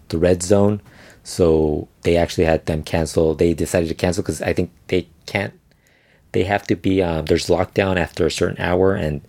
[0.09, 0.81] the red zone.
[1.25, 3.35] So they actually had them cancel.
[3.35, 5.55] They decided to cancel because I think they can't.
[6.33, 7.03] They have to be.
[7.03, 9.23] Um, there's lockdown after a certain hour, and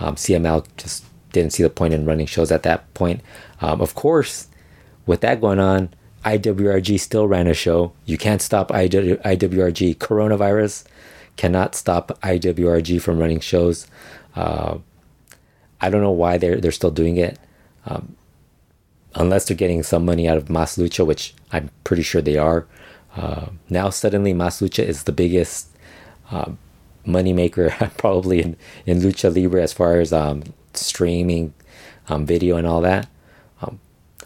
[0.00, 3.20] um, CMLL just didn't see the point in running shows at that point.
[3.60, 4.48] Um, of course,
[5.06, 5.90] with that going on,
[6.24, 7.92] IWRG still ran a show.
[8.06, 9.96] You can't stop IWRG.
[9.96, 10.84] Coronavirus
[11.36, 13.86] cannot stop IWRG from running shows.
[14.34, 14.78] Uh,
[15.80, 17.38] I don't know why they're they're still doing it.
[17.86, 18.16] Um,
[19.14, 22.66] unless they're getting some money out of Mas Lucha, which I'm pretty sure they are.
[23.16, 25.68] Uh, now suddenly Mas Lucha is the biggest
[26.30, 26.52] uh,
[27.06, 31.54] money maker probably in, in Lucha Libre as far as um, streaming
[32.08, 33.08] um, video and all that.
[33.62, 33.78] Um,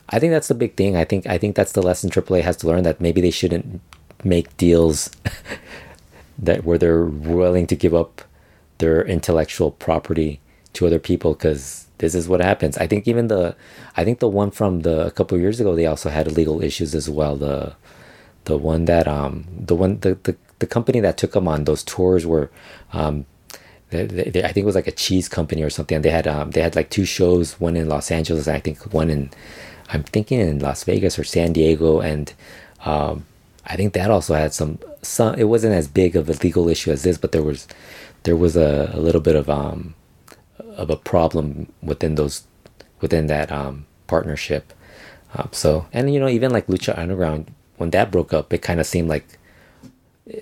[0.09, 0.97] I think that's the big thing.
[0.97, 3.81] I think I think that's the lesson AAA has to learn that maybe they shouldn't
[4.25, 5.11] make deals
[6.39, 8.23] that where they're willing to give up
[8.79, 10.41] their intellectual property
[10.73, 12.79] to other people because this is what happens.
[12.79, 13.55] I think even the,
[13.97, 16.95] I think the one from the a couple years ago, they also had legal issues
[16.95, 17.37] as well.
[17.37, 17.75] The,
[18.45, 21.85] the one that um the one the the, the company that took them on those
[21.85, 22.51] tours were,
[22.93, 23.27] um,
[23.91, 25.97] they, they, I think it was like a cheese company or something.
[25.97, 28.61] And They had um they had like two shows, one in Los Angeles, and I
[28.61, 29.31] think one in,
[29.93, 32.33] I'm thinking in Las Vegas or San Diego, and
[32.85, 33.27] um
[33.67, 35.35] I think that also had some some.
[35.35, 37.69] It wasn't as big of a legal issue as this, but there was
[38.23, 39.95] there was a, a little bit of um
[40.79, 42.45] of a problem within those
[43.01, 44.73] within that um, partnership.
[45.35, 48.81] Um, so and you know even like Lucha Underground when that broke up, it kind
[48.81, 49.39] of seemed like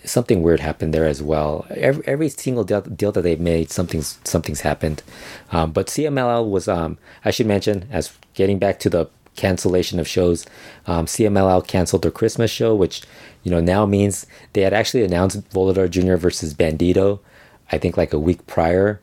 [0.05, 1.67] something weird happened there as well.
[1.71, 5.03] Every, every single deal, deal that they've made, something's something's happened.
[5.53, 10.09] Um, but CMLL was um, I should mention as getting back to the cancellation of
[10.09, 10.47] shows.
[10.87, 13.03] Um, CMLL canceled their Christmas show, which
[13.43, 16.17] you know now means they had actually announced Volador Jr.
[16.17, 17.21] versus Bandito.
[17.71, 19.01] I think like a week prior,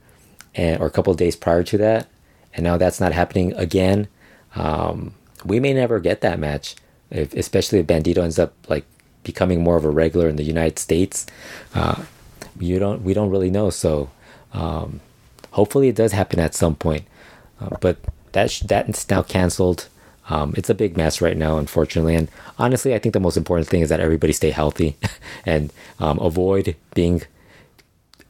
[0.56, 2.08] and or a couple days prior to that,
[2.54, 4.08] and now that's not happening again.
[4.56, 5.14] Um,
[5.46, 6.76] we may never get that match,
[7.10, 8.86] if, especially if Bandito ends up like
[9.24, 11.26] becoming more of a regular in the United States.
[11.74, 12.04] Uh,
[12.60, 13.70] you don't, we don't really know.
[13.70, 14.10] So
[14.54, 15.00] um,
[15.52, 17.06] hopefully it does happen at some point.
[17.60, 17.98] Uh, but
[18.34, 19.88] that sh- that's now canceled.
[20.30, 22.16] Um, it's a big mess right now, unfortunately.
[22.16, 24.96] And honestly, I think the most important thing is that everybody stay healthy
[25.46, 27.24] and um, avoid being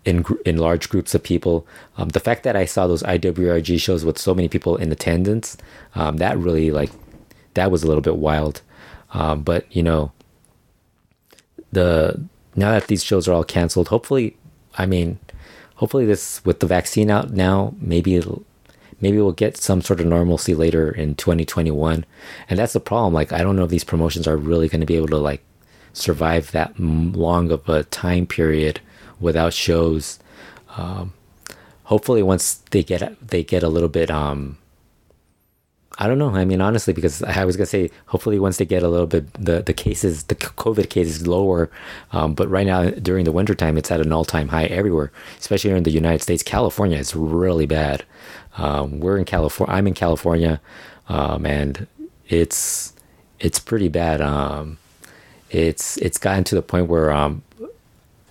[0.06, 1.66] in in large groups of people.
[1.97, 5.58] Um, the fact that I saw those IWRG shows with so many people in attendance,
[5.95, 6.91] um, that really like
[7.54, 8.62] that was a little bit wild.
[9.14, 10.12] Um, but you know,
[11.72, 12.22] the
[12.56, 14.38] now that these shows are all canceled, hopefully,
[14.78, 15.20] I mean,
[15.76, 18.22] hopefully this with the vaccine out now, maybe
[19.01, 22.06] maybe we'll get some sort of normalcy later in 2021.
[22.49, 23.14] And that's the problem.
[23.14, 25.43] Like, I don't know if these promotions are really going to be able to like
[25.93, 28.80] survive that long of a time period
[29.20, 30.20] without shows.
[30.78, 31.14] Um,
[31.84, 34.57] hopefully, once they get they get a little bit, um,
[35.99, 36.30] I don't know.
[36.30, 39.32] I mean, honestly, because I was gonna say, hopefully, once they get a little bit
[39.34, 41.70] the the cases, the COVID cases lower,
[42.11, 45.72] um, but right now during the wintertime, it's at an all time high everywhere, especially
[45.72, 46.43] in the United States.
[46.43, 48.03] California is really bad.
[48.57, 49.76] Um, we're in California.
[49.76, 50.61] I'm in California,
[51.09, 51.88] um, and
[52.28, 52.93] it's
[53.39, 54.22] it's pretty bad.
[54.22, 54.78] Um,
[55.51, 57.43] it's it's gotten to the point where um,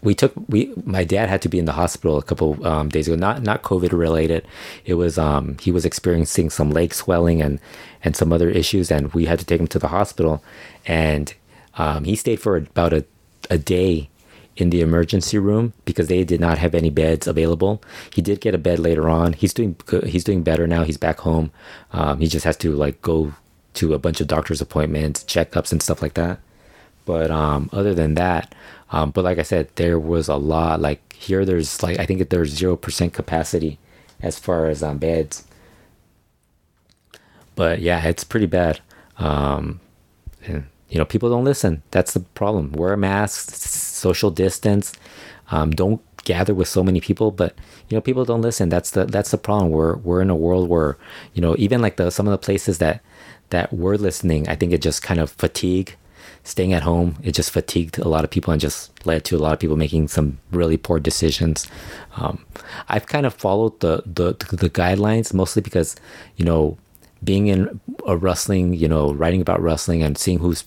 [0.03, 3.07] we took we my dad had to be in the hospital a couple um, days
[3.07, 4.47] ago not not covid related.
[4.85, 7.61] It was um he was experiencing some leg swelling and
[8.03, 10.43] and some other issues and we had to take him to the hospital.
[10.87, 11.33] And
[11.79, 13.05] um, he stayed for about a,
[13.49, 14.11] a day
[14.57, 17.83] in the emergency room because they did not have any beds available.
[18.13, 19.33] He did get a bed later on.
[19.33, 20.83] He's doing he's doing better now.
[20.83, 21.53] He's back home.
[21.93, 23.35] Um, he just has to like go
[23.75, 26.41] to a bunch of doctor's appointments checkups and stuff like that.
[27.05, 28.55] But um, other than that
[28.93, 30.81] um, but like I said, there was a lot.
[30.81, 33.79] Like here, there's like I think there's zero percent capacity
[34.21, 35.45] as far as um, beds.
[37.55, 38.81] But yeah, it's pretty bad.
[39.19, 39.81] Um,
[40.45, 41.83] and, you know, people don't listen.
[41.91, 42.73] That's the problem.
[42.73, 44.93] Wear a mask, social distance.
[45.51, 47.31] Um, don't gather with so many people.
[47.31, 47.55] But
[47.89, 48.69] you know, people don't listen.
[48.69, 49.71] That's the that's the problem.
[49.71, 50.99] We're we're in a world where
[51.33, 53.03] you know even like the some of the places that
[53.49, 55.97] that were listening, I think it just kind of fatigue
[56.45, 59.39] staying at home it just fatigued a lot of people and just led to a
[59.39, 61.67] lot of people making some really poor decisions.
[62.17, 62.45] Um,
[62.89, 65.97] i've kind of followed the, the the guidelines mostly because
[66.37, 66.77] you know
[67.23, 70.65] being in a wrestling you know writing about wrestling and seeing who's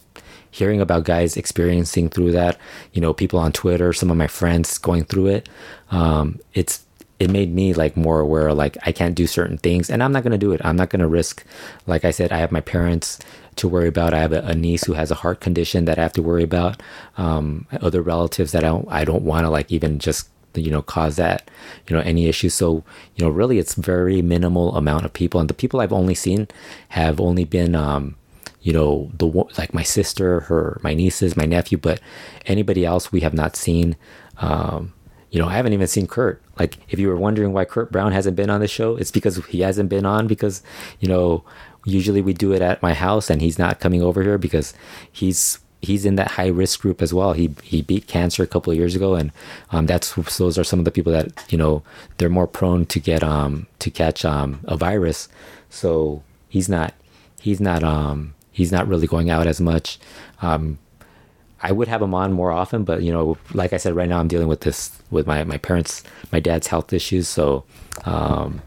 [0.51, 2.57] hearing about guys experiencing through that
[2.93, 5.49] you know people on twitter some of my friends going through it
[5.91, 6.84] um, it's
[7.19, 10.23] it made me like more aware like i can't do certain things and i'm not
[10.23, 11.45] going to do it i'm not going to risk
[11.87, 13.19] like i said i have my parents
[13.55, 14.13] to worry about.
[14.13, 16.43] I have a, a, niece who has a heart condition that I have to worry
[16.43, 16.81] about.
[17.17, 20.81] Um, other relatives that I don't, I don't want to like even just you know
[20.81, 21.51] cause that
[21.85, 22.81] you know any issues so
[23.15, 26.47] you know really it's very minimal amount of people and the people i've only seen
[26.87, 28.15] have only been um
[28.61, 29.25] you know the
[29.57, 31.99] like my sister her my nieces my nephew but
[32.45, 33.97] anybody else we have not seen
[34.37, 34.93] um
[35.31, 38.11] you know i haven't even seen kurt like if you were wondering why kurt brown
[38.11, 40.61] hasn't been on the show it's because he hasn't been on because
[40.99, 41.43] you know
[41.85, 44.73] usually we do it at my house and he's not coming over here because
[45.11, 47.33] he's he's in that high risk group as well.
[47.33, 49.31] He he beat cancer a couple of years ago, and
[49.71, 51.83] um, that's those are some of the people that you know
[52.17, 55.29] they're more prone to get um to catch um a virus.
[55.69, 56.93] So he's not
[57.39, 59.99] he's not um he's not really going out as much.
[60.41, 60.79] Um,
[61.65, 64.19] I would have him on more often, but you know, like I said, right now
[64.19, 67.27] I'm dealing with this with my my parents, my dad's health issues.
[67.27, 67.63] So
[68.05, 68.61] um,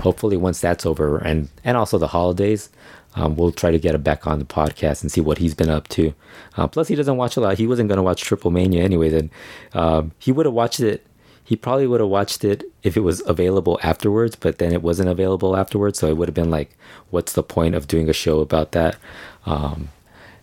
[0.00, 2.70] hopefully, once that's over, and and also the holidays,
[3.16, 5.68] um, we'll try to get him back on the podcast and see what he's been
[5.68, 6.14] up to.
[6.56, 7.58] Uh, plus, he doesn't watch a lot.
[7.58, 9.10] He wasn't going to watch Triple Mania anyway.
[9.10, 9.30] Then
[9.74, 11.06] um, he would have watched it.
[11.44, 15.10] He probably would have watched it if it was available afterwards, but then it wasn't
[15.10, 15.98] available afterwards.
[15.98, 16.76] So it would have been like,
[17.10, 18.96] what's the point of doing a show about that?
[19.44, 19.90] Um,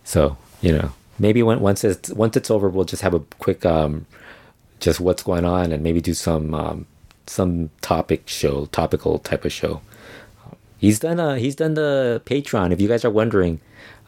[0.04, 3.64] so you know, maybe when, once it's once it's over, we'll just have a quick
[3.64, 4.06] um,
[4.80, 6.86] just what's going on and maybe do some um,
[7.26, 9.80] some topic show, topical type of show.
[10.78, 12.72] he's done a he's done the Patreon.
[12.72, 13.60] If you guys are wondering,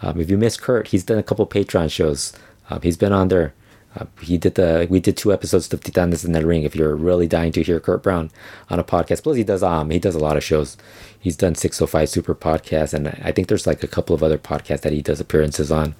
[0.02, 2.32] um, if you miss Kurt, he's done a couple Patreon shows.
[2.70, 3.54] Um, he's been on there.
[3.96, 6.62] Uh, he did the we did two episodes of Titanes in the Ring.
[6.62, 8.30] If you're really dying to hear Kurt Brown
[8.68, 10.76] on a podcast, plus he does um he does a lot of shows.
[11.18, 14.82] He's done 605 Super podcast, and I think there's like a couple of other podcasts
[14.82, 15.94] that he does appearances on.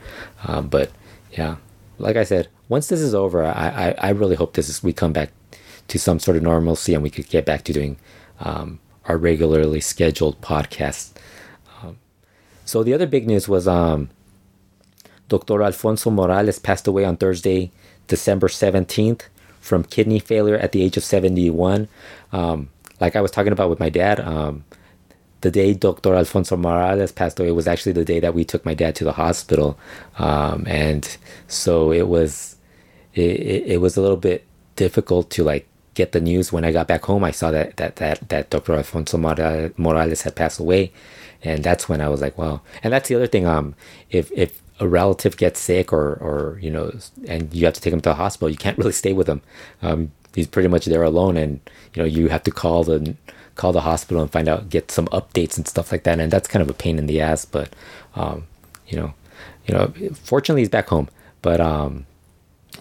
[0.47, 0.91] Um, but
[1.33, 1.57] yeah,
[1.99, 3.51] like I said, once this is over, I,
[3.89, 5.31] I, I really hope this is we come back
[5.89, 7.97] to some sort of normalcy and we could get back to doing
[8.41, 11.13] um, our regularly scheduled podcasts.
[11.83, 11.99] Um,
[12.65, 14.11] so the other big news was um,
[15.29, 15.63] Dr.
[15.63, 17.71] Alfonso Morales passed away on Thursday,
[18.07, 19.23] December 17th
[19.61, 21.89] from kidney failure at the age of 71.
[22.33, 22.71] Um,
[23.01, 24.65] like I was talking about with my dad, um,
[25.41, 26.15] the day Dr.
[26.15, 29.13] Alfonso Morales passed away was actually the day that we took my dad to the
[29.13, 29.79] hospital.
[30.19, 31.17] Um, and
[31.47, 32.57] so it was,
[33.15, 36.89] it, it was a little bit difficult to like get the news when I got
[36.89, 37.25] back home.
[37.25, 38.75] I saw that that that, that Dr.
[38.75, 40.93] Alfonso Morales had passed away,
[41.43, 42.63] and that's when I was like, wow.
[42.83, 43.47] And that's the other thing.
[43.47, 43.75] Um,
[44.11, 46.93] if if a relative gets sick or or you know,
[47.27, 49.41] and you have to take him to the hospital, you can't really stay with him.
[49.83, 51.61] Um, he's pretty much there alone, and
[51.95, 53.17] you know you have to call the
[53.59, 56.19] call the hospital and find out, get some updates and stuff like that.
[56.21, 57.75] And that's kind of a pain in the ass, but
[58.15, 58.47] um,
[58.87, 59.13] you know,
[59.67, 61.09] you know, fortunately he's back home.
[61.43, 62.07] But um,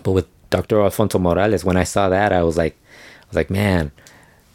[0.03, 0.81] but with Dr.
[0.81, 2.77] Alfonso Morales, when I saw that, I was like,
[3.23, 3.91] I was like, man,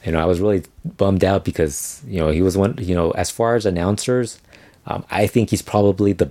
[0.05, 2.77] you know, I was really bummed out because you know he was one.
[2.81, 4.41] You know, as far as announcers,
[4.87, 6.31] um, I think he's probably the.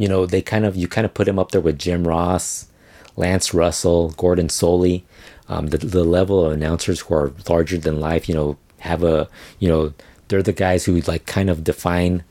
[0.00, 2.68] You know, they kind of you kind of put him up there with Jim Ross,
[3.16, 5.02] Lance Russell, Gordon Solie,
[5.46, 8.26] um, the the level of announcers who are larger than life.
[8.26, 9.28] You know, have a
[9.58, 9.92] you know
[10.28, 12.24] they're the guys who like kind of define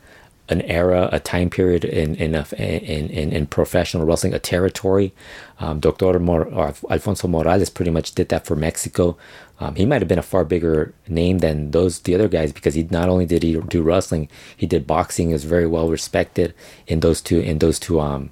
[0.49, 5.13] an era, a time period in in a, in, in, in professional wrestling, a territory.
[5.59, 6.51] Um, Doctor Mor-
[6.89, 9.17] Alfonso Morales pretty much did that for Mexico.
[9.59, 12.75] Um, he might have been a far bigger name than those the other guys because
[12.75, 15.27] he not only did he do wrestling, he did boxing.
[15.27, 16.53] He was very well respected
[16.87, 18.31] in those two in those two um,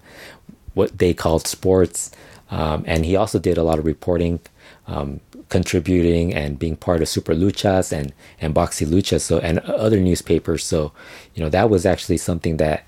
[0.73, 2.11] what they called sports,
[2.49, 4.39] um, and he also did a lot of reporting.
[4.87, 9.59] Um, contributing and being part of Super Luchas and and Box y Lucha so and
[9.59, 10.63] other newspapers.
[10.63, 10.91] So,
[11.35, 12.85] you know, that was actually something that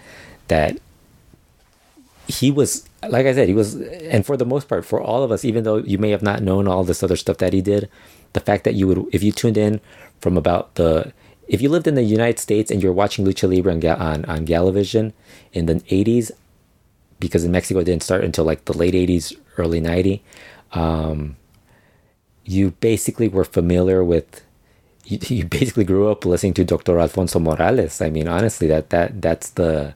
[0.47, 0.79] that
[2.27, 5.31] he was like I said, he was and for the most part, for all of
[5.31, 7.89] us, even though you may have not known all this other stuff that he did,
[8.33, 9.79] the fact that you would if you tuned in
[10.19, 11.13] from about the
[11.47, 14.45] if you lived in the United States and you're watching Lucha Libre on, on, on
[14.45, 15.13] Galavision
[15.51, 16.31] in the 80s,
[17.19, 20.21] because in Mexico it didn't start until like the late 80s, early 90,
[20.73, 21.35] um,
[22.49, 24.43] you basically were familiar with
[25.05, 26.99] you, you basically grew up listening to Dr.
[26.99, 28.01] Alfonso Morales.
[28.01, 29.93] I mean, honestly, that that that's the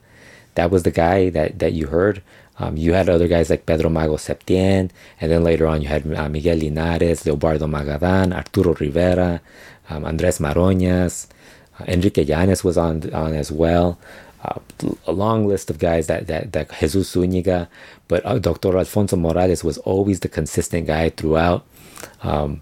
[0.55, 2.21] that was the guy that that you heard.
[2.59, 6.05] Um, you had other guys like Pedro Mago Septien, and then later on you had
[6.13, 9.41] uh, Miguel Linares, Leobardo Magadan, Arturo Rivera,
[9.89, 11.25] um, Andres Maroñas,
[11.79, 13.97] uh, Enrique Llanes was on on as well.
[14.43, 14.59] Uh,
[15.07, 17.69] a long list of guys that that, that Jesus Zuniga,
[18.09, 18.77] but uh, Dr.
[18.77, 21.65] Alfonso Morales was always the consistent guy throughout.
[22.23, 22.61] Um,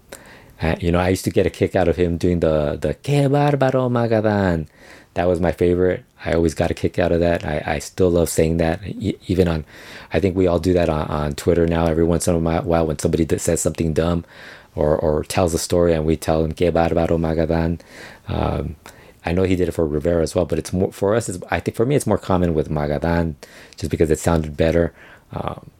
[0.78, 3.28] you know, I used to get a kick out of him doing the the "Que
[3.28, 4.68] bárbaro Magadan."
[5.14, 6.04] That was my favorite.
[6.24, 7.44] I always got a kick out of that.
[7.44, 9.64] I, I still love saying that, even on.
[10.12, 11.86] I think we all do that on, on Twitter now.
[11.86, 14.24] Every once in a while, when somebody says something dumb,
[14.76, 17.80] or or tells a story, and we tell them "Que bárbaro Magadan."
[18.28, 18.76] Um,
[19.24, 21.30] I know he did it for Rivera as well, but it's more for us.
[21.50, 23.34] I think for me, it's more common with Magadan,
[23.76, 24.92] just because it sounded better.
[25.32, 25.70] Um,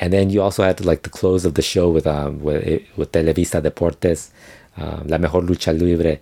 [0.00, 3.12] and then you also had like the close of the show with um with, with
[3.12, 4.30] Televisa Deportes,
[4.76, 6.20] um, la mejor lucha libre,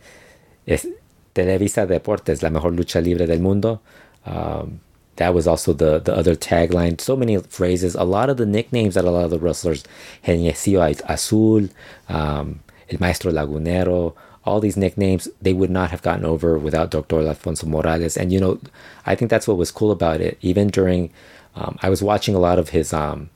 [0.67, 0.87] es
[1.35, 3.81] Televisa Deportes, la mejor lucha libre del mundo.
[4.27, 4.81] Um,
[5.17, 7.01] that was also the the other tagline.
[7.01, 7.95] So many phrases.
[7.95, 9.85] A lot of the nicknames that a lot of the wrestlers,
[10.25, 11.69] Geniecillo Azul,
[12.09, 14.15] um, El Maestro Lagunero,
[14.45, 17.27] all these nicknames, they would not have gotten over without Dr.
[17.27, 18.17] Alfonso Morales.
[18.17, 18.61] And you know,
[19.07, 20.39] I think that's what was cool about it.
[20.41, 21.11] Even during,
[21.55, 23.31] um, I was watching a lot of his um,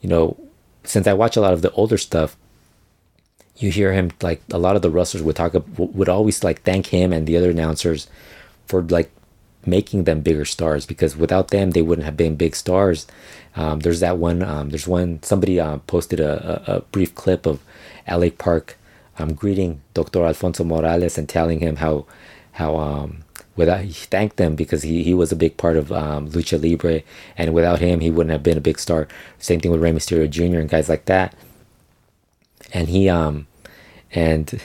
[0.00, 0.36] you know,
[0.84, 2.36] since I watch a lot of the older stuff,
[3.56, 6.86] you hear him like a lot of the wrestlers would talk would always like thank
[6.86, 8.06] him and the other announcers
[8.66, 9.10] for like
[9.64, 13.06] making them bigger stars because without them they wouldn't have been big stars.
[13.56, 14.42] Um, there's that one.
[14.42, 15.22] Um, there's one.
[15.22, 17.60] Somebody uh, posted a, a, a, brief clip of
[18.08, 18.76] LA Park
[19.18, 20.24] um, greeting Dr.
[20.24, 22.06] Alfonso Morales and telling him how
[22.52, 23.24] how um,
[23.56, 27.02] without he thanked them because he, he was a big part of um, lucha libre
[27.36, 29.08] and without him he wouldn't have been a big star
[29.38, 30.60] same thing with Rey Mysterio Jr.
[30.60, 31.34] and guys like that
[32.72, 33.46] and he um
[34.12, 34.60] and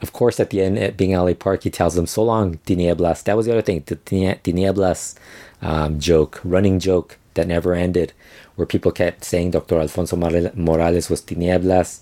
[0.00, 3.22] of course at the end at being LA Park he tells them so long Tinieblas
[3.24, 5.16] that was the other thing the Tinieblas
[5.62, 8.12] um, joke running joke that never ended
[8.56, 9.80] where people kept saying Dr.
[9.80, 12.00] Alfonso Morales was Tinieblas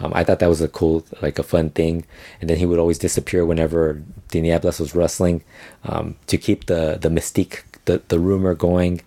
[0.00, 2.04] um, I thought that was a cool, like a fun thing.
[2.40, 5.42] And then he would always disappear whenever Tinieblas was wrestling
[5.84, 9.00] um, to keep the the mystique, the the rumor going.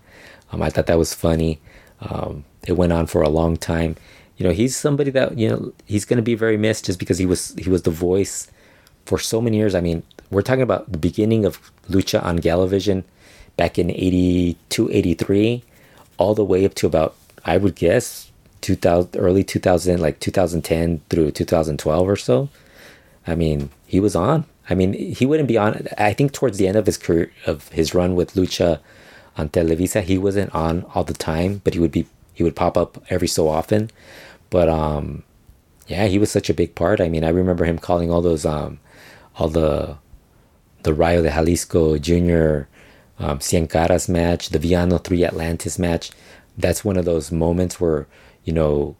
[0.51, 1.59] Um, I thought that was funny.
[2.01, 3.95] Um, it went on for a long time.
[4.37, 7.17] You know, he's somebody that you know he's going to be very missed just because
[7.17, 8.49] he was he was the voice
[9.05, 9.75] for so many years.
[9.75, 13.03] I mean, we're talking about the beginning of Lucha on Galavision
[13.57, 15.63] back in 82, 83,
[16.17, 17.15] all the way up to about
[17.45, 18.30] I would guess
[18.61, 22.49] 2000 early 2000 like 2010 through 2012 or so
[23.27, 24.45] i mean he was on.
[24.69, 27.67] I mean he wouldn't be on i think towards the end of his career of
[27.69, 28.79] his run with lucha
[29.37, 32.77] on televisa he wasn't on all the time but he would be he would pop
[32.77, 33.89] up every so often.
[34.49, 35.23] But um
[35.87, 37.01] yeah he was such a big part.
[37.01, 38.79] I mean i remember him calling all those um
[39.35, 39.97] all the
[40.83, 42.67] the rayo de jalisco junior
[43.19, 46.09] um, Cien Caras match, the Villano 3 Atlantis match.
[46.57, 48.07] That's one of those moments where
[48.43, 48.95] you know,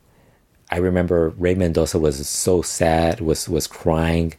[0.70, 4.34] I remember Ray Mendoza was so sad, was was crying,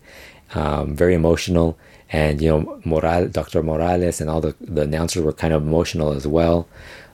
[0.55, 1.79] um, very emotional,
[2.11, 3.63] and you know, Moral, Dr.
[3.63, 6.69] Morales, and all the the announcers were kind of emotional as well.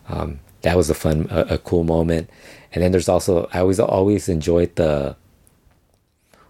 [0.09, 2.30] Um, that was a fun, a, a, cool moment.
[2.72, 5.16] And then there's also I always always enjoyed the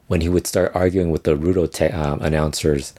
[0.07, 2.95] when he would start arguing with the Rudo te- um, announcers,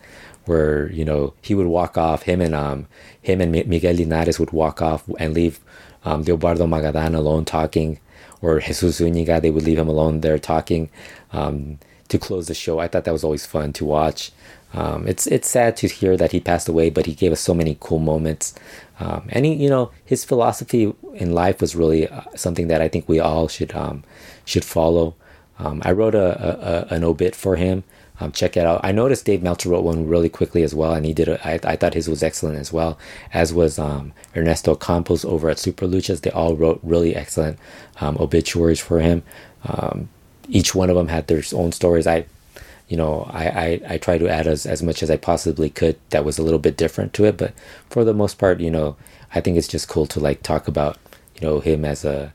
[0.45, 2.87] where you know he would walk off, him and um
[3.21, 5.59] him and Miguel Linares would walk off and leave
[6.05, 7.99] um, Leobardo Magadan alone talking
[8.41, 10.89] or Jesus Zuniga, they would leave him alone there talking
[11.31, 12.79] um, to close the show.
[12.79, 14.31] I thought that was always fun to watch.
[14.73, 17.53] Um, it's it's sad to hear that he passed away, but he gave us so
[17.53, 18.53] many cool moments.
[18.99, 22.87] Um, and he, you know, his philosophy in life was really uh, something that I
[22.87, 24.03] think we all should um,
[24.45, 25.15] should follow.
[25.57, 27.83] Um, I wrote a, a, an obit for him
[28.19, 28.81] Um, check it out.
[28.83, 31.29] I noticed Dave Meltzer wrote one really quickly as well, and he did.
[31.29, 32.97] A, I, I thought his was excellent as well,
[33.33, 36.21] as was um, Ernesto Campos over at Super Luchas.
[36.21, 37.57] They all wrote really excellent
[38.01, 39.23] um, obituaries for him.
[39.63, 40.09] Um,
[40.49, 42.07] each one of them had their own stories.
[42.07, 42.25] I,
[42.89, 45.97] you know, I, I, I try to add as, as much as I possibly could
[46.09, 47.53] that was a little bit different to it, but
[47.89, 48.97] for the most part, you know,
[49.33, 50.97] I think it's just cool to like talk about,
[51.35, 52.33] you know, him as a,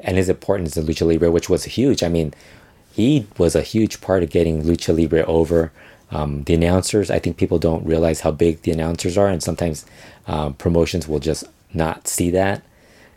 [0.00, 2.02] and his importance in Lucha Libre, which was huge.
[2.02, 2.32] I mean,
[2.92, 5.72] he was a huge part of getting Lucha Libre over.
[6.10, 9.86] Um, the announcers, I think people don't realize how big the announcers are, and sometimes
[10.26, 12.62] um, promotions will just not see that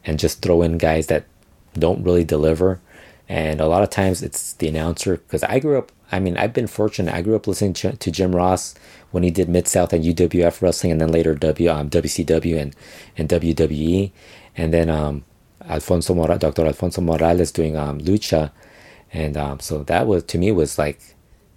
[0.06, 1.26] and just throw in guys that
[1.74, 2.80] don't really deliver.
[3.28, 5.92] And a lot of times it's the announcer because I grew up.
[6.12, 7.14] I mean, I've been fortunate.
[7.14, 8.76] I grew up listening to, Jim Ross
[9.12, 12.76] when he did Mid South and UWF wrestling, and then later W um, WCW and
[13.18, 14.12] and WWE,
[14.56, 15.24] and then um,
[15.68, 16.66] Alfonso Mora, Dr.
[16.66, 18.52] Alfonso Morales doing um, Lucha
[19.16, 21.00] and um, so that was to me was like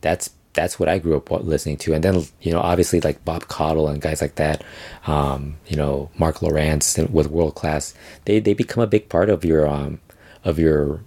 [0.00, 1.92] that's that's what I grew up listening to.
[1.92, 4.62] And then you know obviously like Bob Caudle and guys like that,
[5.06, 7.94] um, you know Mark Lowrance with World Class,
[8.26, 10.00] they they become a big part of your um
[10.44, 11.00] of your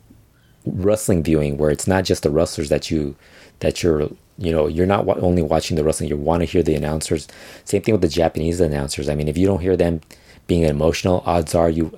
[0.66, 3.16] wrestling viewing where it's not just the wrestlers that you
[3.60, 6.76] that you're you know you're not only watching the wrestling you want to hear the
[6.76, 7.28] announcers
[7.66, 9.99] same thing with the japanese announcers i mean if you don't hear them
[10.45, 11.97] being emotional odds are you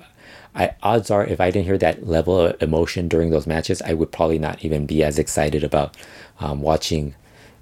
[0.54, 3.94] I, odds are if I didn't hear that level of emotion during those matches, I
[3.94, 5.96] would probably not even be as excited about
[6.40, 7.14] um, watching,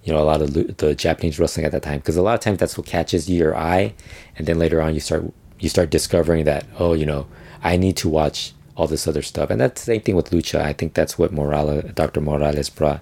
[0.05, 1.99] you know, a lot of the Japanese wrestling at that time.
[1.99, 3.95] Because a lot of times that's what catches your eye,
[4.37, 7.27] and then later on you start you start discovering that oh, you know,
[7.63, 10.61] I need to watch all this other stuff, and that's the same thing with lucha.
[10.61, 12.21] I think that's what Morales, Dr.
[12.21, 13.01] Morales brought.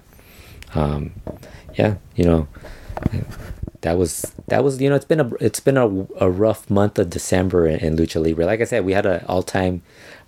[0.73, 1.13] Um,
[1.75, 2.47] yeah, you know
[3.81, 5.87] that was that was you know it's been a it's been a,
[6.19, 8.45] a rough month of December in, in Lucha Libre.
[8.45, 9.81] Like I said, we had an all time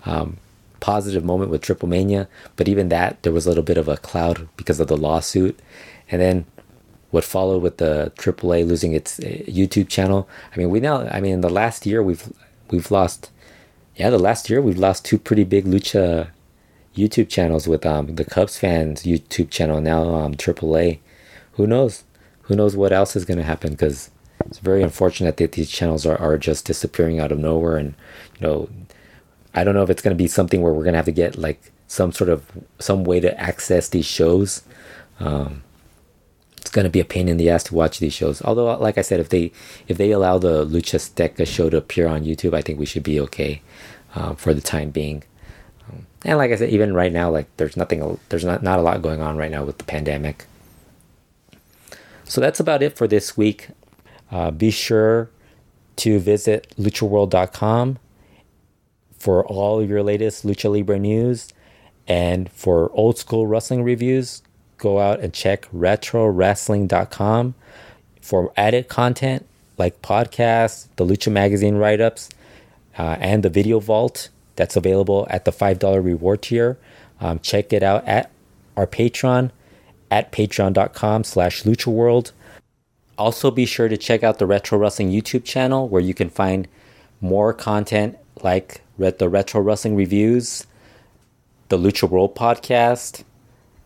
[0.06, 0.38] um,
[0.80, 3.98] positive moment with Triple Mania, but even that there was a little bit of a
[3.98, 5.60] cloud because of the lawsuit,
[6.10, 6.46] and then
[7.12, 10.28] what followed with the AAA losing its uh, YouTube channel.
[10.52, 12.34] I mean, we now I mean in the last year we've
[12.72, 13.30] we've lost
[13.96, 16.30] yeah the last year we've lost two pretty big Lucha
[16.96, 21.00] YouTube channels with um the Cubs fans YouTube channel now um AAA.
[21.54, 22.04] Who knows?
[22.44, 24.10] Who knows what else is going to happen because
[24.46, 27.96] it's very unfortunate that these channels are, are just disappearing out of nowhere and
[28.40, 28.70] you know
[29.54, 31.12] i don't know if it's going to be something where we're going to have to
[31.12, 32.44] get like some sort of
[32.80, 34.64] some way to access these shows.
[35.20, 35.64] Um,
[36.58, 38.42] it's going to be a pain in the ass to watch these shows.
[38.42, 39.52] Although like i said if they
[39.88, 43.04] if they allow the Lucha Azteca show to appear on youtube i think we should
[43.04, 43.62] be okay
[44.16, 45.24] um, for the time being.
[45.88, 48.82] Um, and like i said even right now like there's nothing there's not, not a
[48.82, 50.46] lot going on right now with the pandemic
[52.26, 53.70] so that's about it for this week.
[54.32, 55.30] Uh, be sure
[55.98, 58.00] to visit luchaworld.com
[59.18, 61.54] for all your latest Lucha Libre news.
[62.08, 64.42] And for old school wrestling reviews,
[64.78, 67.56] go out and check retrowrestling.com
[68.22, 69.46] for added content
[69.78, 72.30] like podcasts, the Lucha Magazine write ups,
[72.98, 76.78] uh, and the video vault that's available at the $5 reward tier.
[77.20, 78.30] Um, check it out at
[78.76, 79.52] our Patreon
[80.14, 82.32] at patreon.com slash luchaworld.
[83.18, 86.68] Also be sure to check out the Retro Wrestling YouTube channel where you can find
[87.20, 90.68] more content like the Retro Wrestling reviews.
[91.70, 93.24] The Lucha World podcast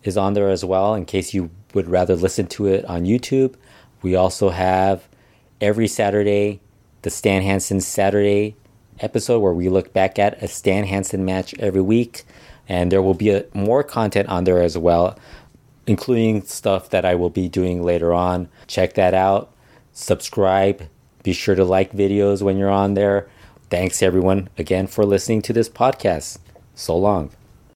[0.04, 3.56] is on there as well in case you would rather listen to it on YouTube.
[4.02, 5.08] We also have
[5.62, 6.60] every Saturday
[7.04, 8.58] the Stan Hansen Saturday
[9.00, 12.26] episode where we look back at a Stan Hansen match every week.
[12.68, 15.18] And there will be a, more content on there as well
[15.88, 18.50] including stuff that I will be doing later on.
[18.68, 19.52] Check that out.
[19.94, 20.84] Subscribe.
[21.24, 23.28] Be sure to like videos when you're on there.
[23.70, 26.38] Thanks everyone again for listening to this podcast.
[26.76, 27.32] So long.